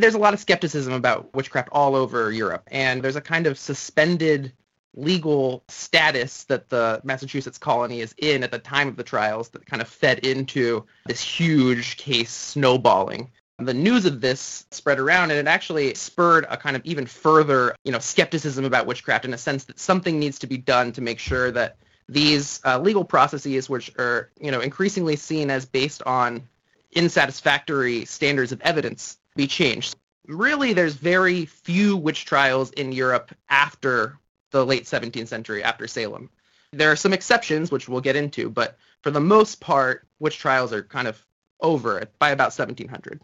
there's 0.00 0.14
a 0.14 0.18
lot 0.18 0.34
of 0.34 0.40
skepticism 0.40 0.92
about 0.92 1.32
witchcraft 1.34 1.68
all 1.70 1.94
over 1.94 2.32
Europe. 2.32 2.64
And 2.68 3.00
there's 3.02 3.16
a 3.16 3.20
kind 3.20 3.46
of 3.46 3.58
suspended 3.58 4.52
legal 4.98 5.62
status 5.68 6.44
that 6.44 6.68
the 6.68 7.00
Massachusetts 7.04 7.58
colony 7.58 8.00
is 8.00 8.14
in 8.18 8.42
at 8.42 8.50
the 8.50 8.58
time 8.58 8.88
of 8.88 8.96
the 8.96 9.04
trials 9.04 9.48
that 9.50 9.64
kind 9.64 9.80
of 9.80 9.88
fed 9.88 10.18
into 10.20 10.84
this 11.06 11.20
huge 11.20 11.96
case 11.96 12.30
snowballing. 12.30 13.30
The 13.60 13.74
news 13.74 14.04
of 14.04 14.20
this 14.20 14.66
spread 14.70 14.98
around 14.98 15.30
and 15.30 15.38
it 15.38 15.48
actually 15.48 15.94
spurred 15.94 16.46
a 16.48 16.56
kind 16.56 16.76
of 16.76 16.84
even 16.84 17.06
further, 17.06 17.74
you 17.84 17.92
know, 17.92 17.98
skepticism 17.98 18.64
about 18.64 18.86
witchcraft 18.86 19.24
in 19.24 19.34
a 19.34 19.38
sense 19.38 19.64
that 19.64 19.78
something 19.78 20.18
needs 20.18 20.38
to 20.40 20.46
be 20.46 20.56
done 20.56 20.92
to 20.92 21.00
make 21.00 21.18
sure 21.18 21.50
that 21.50 21.76
these 22.08 22.60
uh, 22.64 22.78
legal 22.78 23.04
processes, 23.04 23.68
which 23.68 23.90
are, 23.98 24.30
you 24.40 24.50
know, 24.50 24.60
increasingly 24.60 25.16
seen 25.16 25.50
as 25.50 25.64
based 25.64 26.02
on 26.04 26.42
insatisfactory 26.94 28.06
standards 28.06 28.52
of 28.52 28.60
evidence, 28.62 29.18
be 29.36 29.46
changed. 29.46 29.96
Really, 30.26 30.72
there's 30.72 30.94
very 30.94 31.46
few 31.46 31.96
witch 31.96 32.24
trials 32.24 32.70
in 32.72 32.92
Europe 32.92 33.34
after 33.48 34.18
the 34.50 34.64
late 34.64 34.84
17th 34.84 35.28
century 35.28 35.62
after 35.62 35.86
Salem. 35.86 36.30
There 36.72 36.92
are 36.92 36.96
some 36.96 37.12
exceptions, 37.12 37.70
which 37.70 37.88
we'll 37.88 38.00
get 38.00 38.16
into, 38.16 38.50
but 38.50 38.76
for 39.02 39.10
the 39.10 39.20
most 39.20 39.60
part, 39.60 40.06
witch 40.18 40.38
trials 40.38 40.72
are 40.72 40.82
kind 40.82 41.08
of 41.08 41.24
over 41.60 42.04
by 42.18 42.30
about 42.30 42.56
1700. 42.58 43.20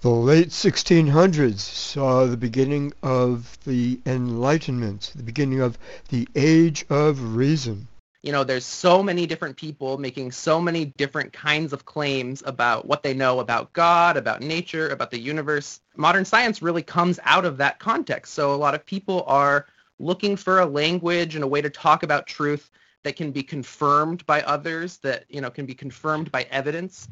The 0.00 0.10
late 0.10 0.50
1600s 0.50 1.58
saw 1.58 2.26
the 2.26 2.36
beginning 2.36 2.92
of 3.02 3.58
the 3.64 4.00
Enlightenment, 4.06 5.12
the 5.16 5.22
beginning 5.22 5.60
of 5.60 5.78
the 6.08 6.28
Age 6.36 6.84
of 6.88 7.34
Reason. 7.36 7.88
You 8.22 8.32
know, 8.32 8.44
there's 8.44 8.64
so 8.64 9.02
many 9.02 9.26
different 9.26 9.56
people 9.56 9.96
making 9.96 10.32
so 10.32 10.60
many 10.60 10.86
different 10.86 11.32
kinds 11.32 11.72
of 11.72 11.84
claims 11.84 12.42
about 12.44 12.86
what 12.86 13.02
they 13.02 13.14
know 13.14 13.40
about 13.40 13.72
God, 13.72 14.16
about 14.16 14.40
nature, 14.40 14.88
about 14.88 15.10
the 15.10 15.18
universe. 15.18 15.80
Modern 15.96 16.24
science 16.24 16.60
really 16.60 16.82
comes 16.82 17.18
out 17.24 17.44
of 17.44 17.56
that 17.58 17.78
context. 17.78 18.34
So 18.34 18.52
a 18.52 18.56
lot 18.56 18.74
of 18.74 18.84
people 18.84 19.24
are 19.26 19.66
looking 19.98 20.36
for 20.36 20.60
a 20.60 20.66
language 20.66 21.34
and 21.34 21.44
a 21.44 21.48
way 21.48 21.60
to 21.60 21.70
talk 21.70 22.02
about 22.02 22.26
truth 22.26 22.70
that 23.04 23.16
can 23.16 23.30
be 23.30 23.42
confirmed 23.42 24.24
by 24.26 24.42
others, 24.42 24.98
that 24.98 25.24
you 25.28 25.40
know 25.40 25.50
can 25.50 25.66
be 25.66 25.74
confirmed 25.74 26.30
by 26.30 26.42
evidence. 26.50 27.08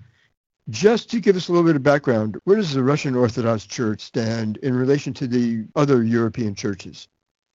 Just 0.69 1.11
to 1.11 1.21
give 1.21 1.37
us 1.37 1.49
a 1.49 1.53
little 1.53 1.67
bit 1.67 1.77
of 1.77 1.83
background, 1.83 2.41
where 2.45 2.57
does 2.57 2.75
the 2.75 2.83
Russian 2.83 3.15
Orthodox 3.15 3.67
Church 3.67 4.01
stand 4.01 4.57
in 4.59 4.75
relation 4.75 5.15
to 5.15 5.29
the 5.29 5.65
other 5.77 6.03
European 6.03 6.57
churches? 6.57 7.07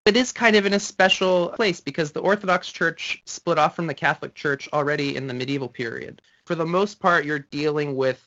It 0.05 0.17
is 0.17 0.31
kind 0.31 0.55
of 0.55 0.65
in 0.65 0.73
a 0.73 0.79
special 0.79 1.49
place 1.49 1.81
because 1.81 2.11
the 2.11 2.21
Orthodox 2.21 2.71
Church 2.71 3.21
split 3.25 3.57
off 3.57 3.75
from 3.75 3.87
the 3.87 3.93
Catholic 3.93 4.35
Church 4.35 4.69
already 4.71 5.15
in 5.15 5.27
the 5.27 5.33
medieval 5.33 5.67
period. 5.67 6.21
For 6.45 6.55
the 6.55 6.65
most 6.65 6.99
part, 6.99 7.25
you're 7.25 7.39
dealing 7.39 7.95
with 7.95 8.23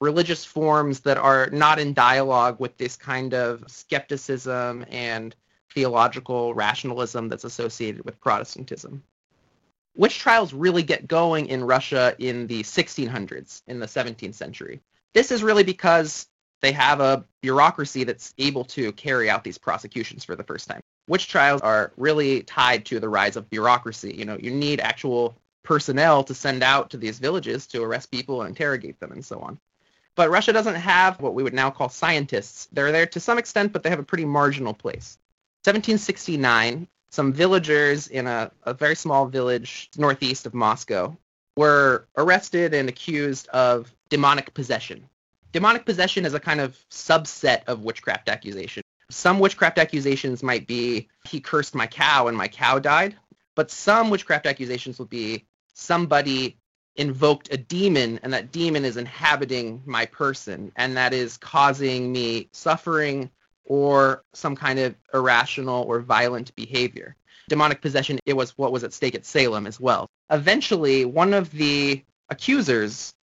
religious 0.00 0.44
forms 0.44 1.00
that 1.00 1.16
are 1.16 1.48
not 1.50 1.78
in 1.78 1.94
dialogue 1.94 2.60
with 2.60 2.76
this 2.76 2.96
kind 2.96 3.34
of 3.34 3.64
skepticism 3.66 4.84
and 4.88 5.34
theological 5.76 6.54
rationalism 6.54 7.28
that's 7.28 7.44
associated 7.44 8.02
with 8.06 8.18
Protestantism. 8.18 9.02
Witch 9.94 10.18
trials 10.18 10.54
really 10.54 10.82
get 10.82 11.06
going 11.06 11.46
in 11.46 11.62
Russia 11.62 12.16
in 12.18 12.46
the 12.46 12.62
1600s, 12.62 13.62
in 13.66 13.78
the 13.78 13.86
17th 13.86 14.34
century. 14.34 14.80
This 15.12 15.30
is 15.30 15.42
really 15.42 15.64
because 15.64 16.26
they 16.62 16.72
have 16.72 17.00
a 17.00 17.26
bureaucracy 17.42 18.04
that's 18.04 18.32
able 18.38 18.64
to 18.64 18.90
carry 18.92 19.28
out 19.28 19.44
these 19.44 19.58
prosecutions 19.58 20.24
for 20.24 20.34
the 20.34 20.44
first 20.44 20.66
time. 20.66 20.80
Witch 21.08 21.28
trials 21.28 21.60
are 21.60 21.92
really 21.98 22.42
tied 22.42 22.86
to 22.86 22.98
the 22.98 23.08
rise 23.08 23.36
of 23.36 23.50
bureaucracy. 23.50 24.14
You 24.14 24.24
know, 24.24 24.38
you 24.40 24.50
need 24.50 24.80
actual 24.80 25.36
personnel 25.62 26.24
to 26.24 26.34
send 26.34 26.62
out 26.62 26.88
to 26.90 26.96
these 26.96 27.18
villages 27.18 27.66
to 27.68 27.82
arrest 27.82 28.10
people 28.10 28.40
and 28.40 28.48
interrogate 28.48 28.98
them 28.98 29.12
and 29.12 29.24
so 29.24 29.40
on. 29.40 29.58
But 30.14 30.30
Russia 30.30 30.54
doesn't 30.54 30.76
have 30.76 31.20
what 31.20 31.34
we 31.34 31.42
would 31.42 31.52
now 31.52 31.70
call 31.70 31.90
scientists. 31.90 32.66
They're 32.72 32.92
there 32.92 33.06
to 33.08 33.20
some 33.20 33.36
extent, 33.36 33.74
but 33.74 33.82
they 33.82 33.90
have 33.90 33.98
a 33.98 34.04
pretty 34.04 34.24
marginal 34.24 34.72
place. 34.72 35.18
1769, 35.66 36.86
some 37.10 37.32
villagers 37.32 38.06
in 38.06 38.28
a, 38.28 38.52
a 38.62 38.72
very 38.72 38.94
small 38.94 39.26
village 39.26 39.90
northeast 39.96 40.46
of 40.46 40.54
Moscow 40.54 41.16
were 41.56 42.06
arrested 42.16 42.72
and 42.72 42.88
accused 42.88 43.48
of 43.48 43.92
demonic 44.08 44.54
possession. 44.54 45.08
Demonic 45.50 45.84
possession 45.84 46.24
is 46.24 46.34
a 46.34 46.40
kind 46.40 46.60
of 46.60 46.78
subset 46.90 47.64
of 47.66 47.82
witchcraft 47.82 48.28
accusation. 48.28 48.82
Some 49.10 49.40
witchcraft 49.40 49.78
accusations 49.78 50.42
might 50.42 50.68
be, 50.68 51.08
he 51.24 51.40
cursed 51.40 51.74
my 51.74 51.88
cow 51.88 52.28
and 52.28 52.36
my 52.36 52.46
cow 52.46 52.78
died. 52.78 53.16
But 53.56 53.72
some 53.72 54.08
witchcraft 54.08 54.46
accusations 54.46 55.00
will 55.00 55.06
be, 55.06 55.46
somebody 55.72 56.58
invoked 56.94 57.52
a 57.52 57.56
demon 57.56 58.20
and 58.22 58.32
that 58.32 58.52
demon 58.52 58.84
is 58.84 58.96
inhabiting 58.96 59.82
my 59.84 60.06
person 60.06 60.70
and 60.76 60.96
that 60.96 61.12
is 61.12 61.36
causing 61.36 62.12
me 62.12 62.48
suffering 62.52 63.30
or 63.66 64.24
some 64.32 64.56
kind 64.56 64.78
of 64.78 64.94
irrational 65.12 65.84
or 65.84 66.00
violent 66.00 66.54
behavior. 66.54 67.16
Demonic 67.48 67.80
possession, 67.80 68.18
it 68.26 68.36
was 68.36 68.56
what 68.56 68.72
was 68.72 68.84
at 68.84 68.92
stake 68.92 69.14
at 69.14 69.24
Salem 69.24 69.66
as 69.66 69.78
well. 69.78 70.08
Eventually, 70.30 71.04
one 71.04 71.34
of 71.34 71.50
the 71.50 72.02
accusers 72.28 73.14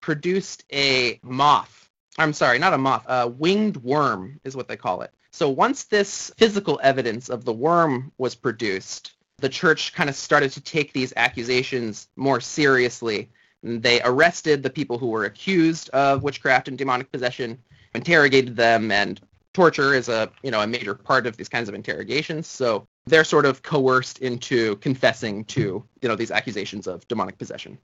produced 0.00 0.64
a 0.72 1.18
moth. 1.22 1.88
I'm 2.18 2.32
sorry, 2.32 2.58
not 2.58 2.74
a 2.74 2.78
moth, 2.78 3.04
a 3.06 3.28
winged 3.28 3.76
worm 3.78 4.40
is 4.44 4.56
what 4.56 4.68
they 4.68 4.76
call 4.76 5.02
it. 5.02 5.12
So 5.32 5.48
once 5.48 5.84
this 5.84 6.32
physical 6.36 6.80
evidence 6.82 7.28
of 7.28 7.44
the 7.44 7.52
worm 7.52 8.12
was 8.18 8.34
produced, 8.34 9.12
the 9.38 9.48
church 9.48 9.94
kind 9.94 10.10
of 10.10 10.16
started 10.16 10.52
to 10.52 10.60
take 10.60 10.92
these 10.92 11.14
accusations 11.16 12.08
more 12.16 12.40
seriously. 12.40 13.30
They 13.62 14.02
arrested 14.02 14.62
the 14.62 14.70
people 14.70 14.98
who 14.98 15.06
were 15.08 15.24
accused 15.24 15.88
of 15.90 16.22
witchcraft 16.22 16.68
and 16.68 16.76
demonic 16.76 17.10
possession, 17.12 17.58
interrogated 17.94 18.56
them, 18.56 18.90
and 18.90 19.20
torture 19.52 19.94
is 19.94 20.08
a 20.08 20.30
you 20.42 20.50
know 20.50 20.60
a 20.60 20.66
major 20.66 20.94
part 20.94 21.26
of 21.26 21.36
these 21.36 21.48
kinds 21.48 21.68
of 21.68 21.74
interrogations. 21.74 22.46
So 22.46 22.86
they're 23.06 23.24
sort 23.24 23.46
of 23.46 23.62
coerced 23.62 24.18
into 24.18 24.76
confessing 24.76 25.44
to 25.46 25.84
you 26.00 26.08
know 26.08 26.16
these 26.16 26.30
accusations 26.30 26.86
of 26.86 27.06
demonic 27.08 27.38
possession. 27.38 27.78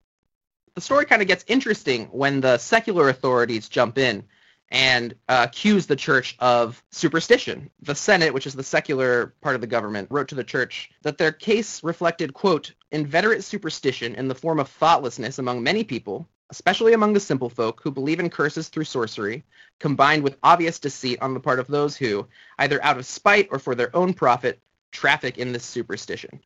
The 0.74 0.80
story 0.80 1.06
kind 1.06 1.22
of 1.22 1.28
gets 1.28 1.44
interesting 1.48 2.06
when 2.06 2.40
the 2.40 2.58
secular 2.58 3.08
authorities 3.08 3.68
jump 3.68 3.96
in 3.96 4.24
and 4.68 5.14
uh, 5.28 5.46
accuse 5.48 5.86
the 5.86 5.96
church 5.96 6.36
of 6.38 6.82
superstition. 6.90 7.70
The 7.82 7.94
Senate, 7.94 8.34
which 8.34 8.46
is 8.46 8.54
the 8.54 8.62
secular 8.62 9.34
part 9.40 9.54
of 9.54 9.60
the 9.60 9.66
government, 9.66 10.08
wrote 10.10 10.28
to 10.28 10.34
the 10.34 10.44
church 10.44 10.90
that 11.02 11.18
their 11.18 11.32
case 11.32 11.82
reflected, 11.84 12.34
quote, 12.34 12.72
inveterate 12.90 13.44
superstition 13.44 14.16
in 14.16 14.28
the 14.28 14.34
form 14.34 14.58
of 14.58 14.68
thoughtlessness 14.68 15.38
among 15.38 15.62
many 15.62 15.84
people, 15.84 16.28
especially 16.50 16.92
among 16.92 17.12
the 17.12 17.20
simple 17.20 17.50
folk 17.50 17.80
who 17.82 17.90
believe 17.90 18.20
in 18.20 18.30
curses 18.30 18.68
through 18.68 18.84
sorcery, 18.84 19.44
combined 19.78 20.22
with 20.22 20.38
obvious 20.42 20.78
deceit 20.78 21.20
on 21.20 21.34
the 21.34 21.40
part 21.40 21.58
of 21.58 21.66
those 21.66 21.96
who, 21.96 22.26
either 22.58 22.82
out 22.84 22.98
of 22.98 23.06
spite 23.06 23.48
or 23.50 23.58
for 23.58 23.74
their 23.74 23.94
own 23.94 24.14
profit, 24.14 24.60
traffic 24.92 25.38
in 25.38 25.52
this 25.52 25.64
superstition. 25.64 26.40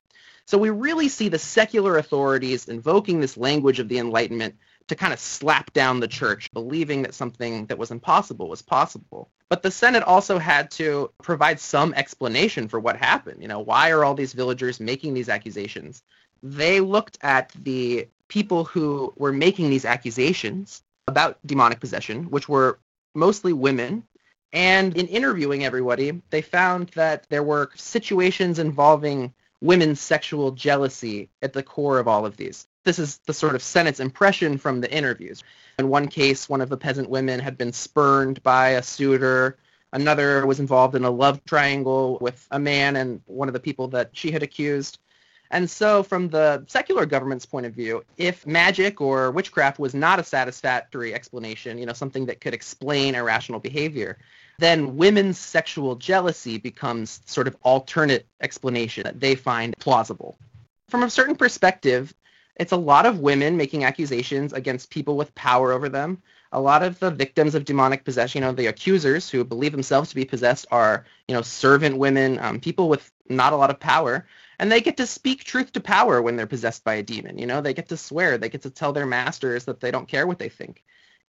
So 0.46 0.58
we 0.58 0.70
really 0.70 1.08
see 1.08 1.28
the 1.28 1.38
secular 1.38 1.96
authorities 1.96 2.68
invoking 2.68 3.20
this 3.20 3.36
language 3.36 3.78
of 3.78 3.88
the 3.88 3.98
Enlightenment 3.98 4.56
to 4.88 4.96
kind 4.96 5.12
of 5.12 5.20
slap 5.20 5.72
down 5.72 6.00
the 6.00 6.08
church, 6.08 6.50
believing 6.52 7.02
that 7.02 7.14
something 7.14 7.66
that 7.66 7.78
was 7.78 7.92
impossible 7.92 8.48
was 8.48 8.60
possible. 8.60 9.30
But 9.48 9.62
the 9.62 9.70
Senate 9.70 10.02
also 10.02 10.38
had 10.38 10.70
to 10.72 11.12
provide 11.22 11.60
some 11.60 11.94
explanation 11.94 12.66
for 12.66 12.80
what 12.80 12.96
happened. 12.96 13.42
You 13.42 13.48
know, 13.48 13.60
why 13.60 13.90
are 13.90 14.04
all 14.04 14.14
these 14.14 14.32
villagers 14.32 14.80
making 14.80 15.14
these 15.14 15.28
accusations? 15.28 16.02
They 16.42 16.80
looked 16.80 17.18
at 17.20 17.52
the 17.62 18.08
people 18.30 18.64
who 18.64 19.12
were 19.16 19.32
making 19.32 19.68
these 19.68 19.84
accusations 19.84 20.82
about 21.06 21.38
demonic 21.44 21.80
possession, 21.80 22.24
which 22.30 22.48
were 22.48 22.78
mostly 23.14 23.52
women. 23.52 24.04
And 24.52 24.96
in 24.96 25.06
interviewing 25.06 25.64
everybody, 25.64 26.22
they 26.30 26.40
found 26.40 26.88
that 26.90 27.26
there 27.28 27.42
were 27.42 27.70
situations 27.74 28.58
involving 28.58 29.34
women's 29.60 30.00
sexual 30.00 30.52
jealousy 30.52 31.28
at 31.42 31.52
the 31.52 31.62
core 31.62 31.98
of 31.98 32.08
all 32.08 32.24
of 32.24 32.36
these. 32.36 32.66
This 32.84 32.98
is 32.98 33.18
the 33.26 33.34
sort 33.34 33.54
of 33.54 33.62
Senate's 33.62 34.00
impression 34.00 34.56
from 34.56 34.80
the 34.80 34.90
interviews. 34.90 35.42
In 35.78 35.90
one 35.90 36.08
case, 36.08 36.48
one 36.48 36.62
of 36.62 36.70
the 36.70 36.78
peasant 36.78 37.10
women 37.10 37.38
had 37.38 37.58
been 37.58 37.72
spurned 37.72 38.42
by 38.42 38.70
a 38.70 38.82
suitor. 38.82 39.58
Another 39.92 40.46
was 40.46 40.60
involved 40.60 40.94
in 40.94 41.04
a 41.04 41.10
love 41.10 41.44
triangle 41.44 42.16
with 42.20 42.46
a 42.50 42.58
man 42.58 42.96
and 42.96 43.20
one 43.26 43.48
of 43.48 43.54
the 43.54 43.60
people 43.60 43.88
that 43.88 44.10
she 44.12 44.30
had 44.30 44.42
accused. 44.42 44.98
And 45.52 45.68
so, 45.68 46.04
from 46.04 46.28
the 46.28 46.64
secular 46.68 47.06
government's 47.06 47.44
point 47.44 47.66
of 47.66 47.74
view, 47.74 48.04
if 48.16 48.46
magic 48.46 49.00
or 49.00 49.32
witchcraft 49.32 49.80
was 49.80 49.94
not 49.94 50.20
a 50.20 50.22
satisfactory 50.22 51.12
explanation, 51.12 51.76
you 51.76 51.86
know, 51.86 51.92
something 51.92 52.26
that 52.26 52.40
could 52.40 52.54
explain 52.54 53.16
irrational 53.16 53.58
behavior, 53.58 54.18
then 54.60 54.96
women's 54.96 55.38
sexual 55.38 55.96
jealousy 55.96 56.58
becomes 56.58 57.20
sort 57.24 57.48
of 57.48 57.56
alternate 57.62 58.26
explanation 58.40 59.02
that 59.04 59.18
they 59.18 59.34
find 59.34 59.76
plausible. 59.78 60.38
From 60.88 61.02
a 61.02 61.10
certain 61.10 61.36
perspective, 61.36 62.14
it's 62.56 62.72
a 62.72 62.76
lot 62.76 63.06
of 63.06 63.20
women 63.20 63.56
making 63.56 63.84
accusations 63.84 64.52
against 64.52 64.90
people 64.90 65.16
with 65.16 65.34
power 65.34 65.72
over 65.72 65.88
them. 65.88 66.22
A 66.52 66.60
lot 66.60 66.82
of 66.82 66.98
the 66.98 67.10
victims 67.10 67.54
of 67.54 67.64
demonic 67.64 68.04
possession, 68.04 68.42
you 68.42 68.46
know, 68.46 68.52
the 68.52 68.66
accusers 68.66 69.30
who 69.30 69.44
believe 69.44 69.72
themselves 69.72 70.10
to 70.10 70.14
be 70.14 70.24
possessed 70.24 70.66
are, 70.70 71.06
you 71.26 71.34
know, 71.34 71.42
servant 71.42 71.96
women, 71.96 72.38
um, 72.38 72.60
people 72.60 72.88
with 72.88 73.10
not 73.28 73.52
a 73.52 73.56
lot 73.56 73.70
of 73.70 73.80
power. 73.80 74.26
And 74.60 74.70
they 74.70 74.80
get 74.80 74.98
to 74.98 75.06
speak 75.06 75.42
truth 75.42 75.72
to 75.72 75.80
power 75.80 76.22
when 76.22 76.36
they're 76.36 76.46
possessed 76.46 76.84
by 76.84 76.94
a 76.94 77.02
demon. 77.02 77.38
You 77.38 77.46
know, 77.46 77.60
they 77.60 77.74
get 77.74 77.88
to 77.88 77.96
swear. 77.96 78.38
They 78.38 78.48
get 78.48 78.62
to 78.62 78.70
tell 78.70 78.92
their 78.92 79.06
masters 79.06 79.64
that 79.64 79.80
they 79.80 79.90
don't 79.90 80.06
care 80.06 80.28
what 80.28 80.38
they 80.38 80.48
think 80.48 80.84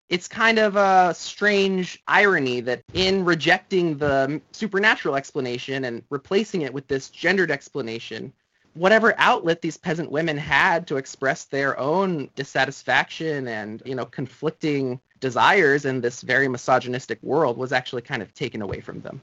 it's 0.09 0.27
kind 0.27 0.57
of 0.57 0.75
a 0.75 1.13
strange 1.13 2.01
irony 2.07 2.61
that 2.61 2.83
in 2.93 3.23
rejecting 3.23 3.97
the 3.97 4.41
supernatural 4.51 5.15
explanation 5.15 5.85
and 5.85 6.03
replacing 6.09 6.63
it 6.63 6.73
with 6.73 6.87
this 6.87 7.09
gendered 7.09 7.51
explanation, 7.51 8.33
whatever 8.73 9.13
outlet 9.19 9.61
these 9.61 9.77
peasant 9.77 10.11
women 10.11 10.35
had 10.35 10.87
to 10.87 10.97
express 10.97 11.45
their 11.45 11.79
own 11.79 12.27
dissatisfaction 12.35 13.47
and, 13.47 13.83
you 13.85 13.93
know, 13.93 14.05
conflicting 14.05 14.99
desires 15.19 15.85
in 15.85 16.01
this 16.01 16.21
very 16.21 16.47
misogynistic 16.47 17.21
world 17.21 17.57
was 17.57 17.71
actually 17.71 18.01
kind 18.01 18.23
of 18.23 18.33
taken 18.33 18.63
away 18.63 18.79
from 18.79 19.01
them. 19.01 19.21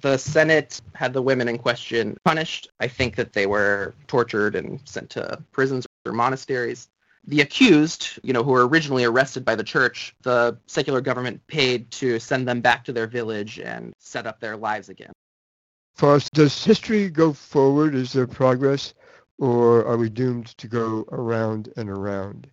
The 0.00 0.16
Senate 0.18 0.80
had 0.94 1.12
the 1.12 1.22
women 1.22 1.48
in 1.48 1.58
question 1.58 2.16
punished. 2.24 2.68
I 2.80 2.88
think 2.88 3.16
that 3.16 3.32
they 3.32 3.46
were 3.46 3.94
tortured 4.06 4.54
and 4.54 4.80
sent 4.84 5.10
to 5.10 5.42
prisons 5.52 5.86
or 6.04 6.12
monasteries 6.12 6.88
the 7.26 7.40
accused, 7.40 8.18
you 8.22 8.32
know, 8.32 8.42
who 8.42 8.52
were 8.52 8.66
originally 8.66 9.04
arrested 9.04 9.44
by 9.44 9.56
the 9.56 9.64
church, 9.64 10.14
the 10.22 10.58
secular 10.66 11.00
government 11.00 11.44
paid 11.48 11.90
to 11.90 12.18
send 12.18 12.46
them 12.46 12.60
back 12.60 12.84
to 12.84 12.92
their 12.92 13.06
village 13.06 13.58
and 13.58 13.92
set 13.98 14.26
up 14.26 14.40
their 14.40 14.56
lives 14.56 14.88
again. 14.88 15.12
Forrest, 15.94 16.32
does 16.32 16.64
history 16.64 17.08
go 17.08 17.32
forward? 17.32 17.94
Is 17.94 18.12
there 18.12 18.26
progress? 18.26 18.94
Or 19.38 19.84
are 19.86 19.96
we 19.96 20.08
doomed 20.08 20.46
to 20.58 20.68
go 20.68 21.04
around 21.10 21.72
and 21.76 21.90
around? 21.90 22.48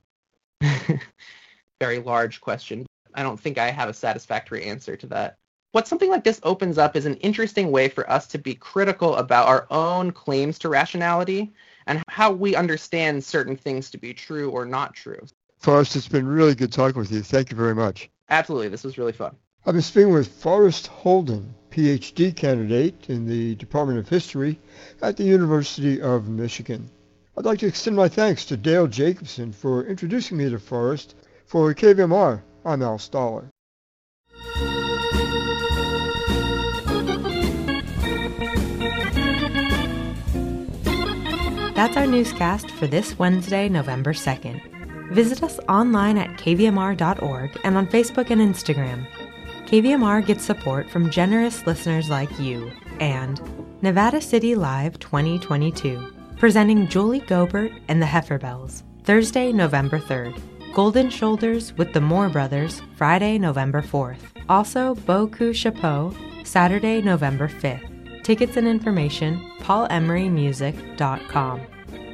Very 1.82 2.00
large 2.00 2.42
question. 2.42 2.86
I 3.14 3.22
don't 3.22 3.40
think 3.40 3.58
I 3.58 3.70
have 3.70 3.90
a 3.90 3.94
satisfactory 3.94 4.64
answer 4.64 4.96
to 4.98 5.08
that. 5.08 5.38
What 5.74 5.88
something 5.88 6.12
like 6.12 6.24
this 6.24 6.40
opens 6.44 6.78
up 6.78 6.96
is 6.96 7.08
an 7.08 7.16
interesting 7.16 7.72
way 7.72 7.90
for 7.90 8.08
us 8.08 8.28
to 8.28 8.38
be 8.38 8.54
critical 8.54 9.16
about 9.16 9.48
our 9.48 9.66
own 9.72 10.12
claims 10.12 10.60
to 10.60 10.70
rationality 10.70 11.52
and 11.88 12.04
how 12.10 12.32
we 12.32 12.56
understand 12.56 13.24
certain 13.24 13.58
things 13.58 13.90
to 13.90 13.98
be 13.98 14.14
true 14.14 14.52
or 14.52 14.68
not 14.68 14.94
true. 14.94 15.18
Forrest, 15.58 15.96
it's 15.96 16.08
been 16.08 16.28
really 16.28 16.54
good 16.54 16.72
talking 16.72 17.00
with 17.00 17.12
you. 17.12 17.24
Thank 17.24 17.50
you 17.50 17.58
very 17.58 17.74
much. 17.74 18.12
Absolutely. 18.30 18.68
This 18.68 18.84
was 18.84 19.00
really 19.00 19.14
fun. 19.14 19.36
I've 19.66 19.74
been 19.74 19.82
speaking 19.82 20.14
with 20.14 20.28
Forrest 20.28 20.86
Holden, 20.86 21.56
PhD 21.72 22.36
candidate 22.36 23.10
in 23.10 23.26
the 23.26 23.56
Department 23.56 23.98
of 23.98 24.08
History 24.08 24.60
at 25.02 25.18
the 25.18 25.24
University 25.24 26.00
of 26.00 26.30
Michigan. 26.30 26.88
I'd 27.36 27.46
like 27.46 27.58
to 27.60 27.66
extend 27.66 27.96
my 27.96 28.10
thanks 28.10 28.46
to 28.46 28.58
Dale 28.58 28.86
Jacobson 28.86 29.52
for 29.52 29.88
introducing 29.88 30.38
me 30.38 30.52
to 30.52 30.60
Forrest. 30.60 31.16
For 31.48 31.74
KVMR, 31.74 32.44
I'm 32.64 32.84
Al 32.84 33.00
Stahler. 33.00 33.50
That's 41.84 41.98
our 41.98 42.08
newscast 42.08 42.72
for 42.72 42.88
this 42.88 43.20
Wednesday, 43.20 43.68
November 43.68 44.14
2nd. 44.14 45.12
Visit 45.12 45.44
us 45.44 45.60
online 45.68 46.18
at 46.18 46.30
kvmr.org 46.38 47.60
and 47.66 47.76
on 47.76 47.88
Facebook 47.88 48.30
and 48.30 48.40
Instagram. 48.40 49.06
KVMR 49.66 50.26
gets 50.26 50.46
support 50.46 50.90
from 50.90 51.10
generous 51.10 51.68
listeners 51.68 52.10
like 52.10 52.40
you 52.40 52.72
and 53.02 53.42
Nevada 53.82 54.22
City 54.22 54.56
Live 54.56 54.98
2022, 55.00 56.14
presenting 56.38 56.88
Julie 56.88 57.20
Gobert 57.20 57.74
and 57.90 58.02
the 58.02 58.08
Heiferbells, 58.08 58.84
Thursday, 59.04 59.52
November 59.52 60.00
3rd. 60.00 60.40
Golden 60.74 61.10
Shoulders 61.10 61.74
with 61.74 61.92
the 61.92 62.00
Moore 62.00 62.30
Brothers, 62.30 62.82
Friday, 62.96 63.38
November 63.38 63.82
4th. 63.82 64.22
Also, 64.48 64.96
Beaucoup 64.96 65.54
Chapeau, 65.54 66.16
Saturday, 66.46 67.02
November 67.02 67.50
5th. 67.50 68.24
Tickets 68.24 68.56
and 68.56 68.70
information, 68.70 69.52
paulemerymusic.com. 69.60 71.68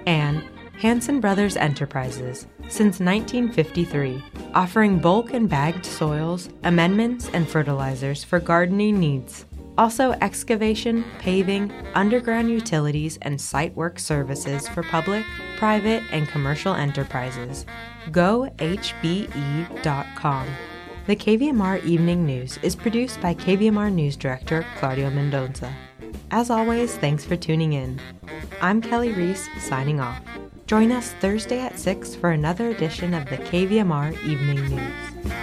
And 0.09 0.43
Hansen 0.79 1.19
Brothers 1.19 1.55
Enterprises, 1.55 2.47
since 2.67 2.99
1953, 2.99 4.23
offering 4.55 4.97
bulk 4.97 5.35
and 5.35 5.47
bagged 5.47 5.85
soils, 5.85 6.49
amendments, 6.63 7.29
and 7.31 7.47
fertilizers 7.47 8.23
for 8.23 8.39
gardening 8.39 8.99
needs. 8.99 9.45
Also, 9.77 10.13
excavation, 10.13 11.05
paving, 11.19 11.71
underground 11.93 12.49
utilities, 12.49 13.19
and 13.21 13.39
site 13.39 13.75
work 13.75 13.99
services 13.99 14.67
for 14.67 14.81
public, 14.81 15.23
private, 15.57 16.01
and 16.11 16.27
commercial 16.27 16.73
enterprises. 16.73 17.67
GoHBE.com. 18.07 18.57
The 21.05 21.15
KVMR 21.15 21.83
Evening 21.85 22.25
News 22.25 22.57
is 22.63 22.75
produced 22.75 23.21
by 23.21 23.35
KVMR 23.35 23.93
News 23.93 24.17
Director 24.17 24.65
Claudio 24.79 25.11
Mendoza. 25.11 25.71
As 26.31 26.51
always, 26.51 26.95
thanks 26.97 27.25
for 27.25 27.35
tuning 27.35 27.73
in. 27.73 27.99
I'm 28.61 28.81
Kelly 28.81 29.11
Reese, 29.13 29.49
signing 29.59 29.99
off. 29.99 30.21
Join 30.67 30.91
us 30.91 31.11
Thursday 31.13 31.59
at 31.59 31.79
6 31.79 32.13
for 32.15 32.29
another 32.29 32.69
edition 32.69 33.15
of 33.15 33.27
the 33.29 33.37
KVMR 33.37 34.13
Evening 34.23 34.63
News. 34.69 35.33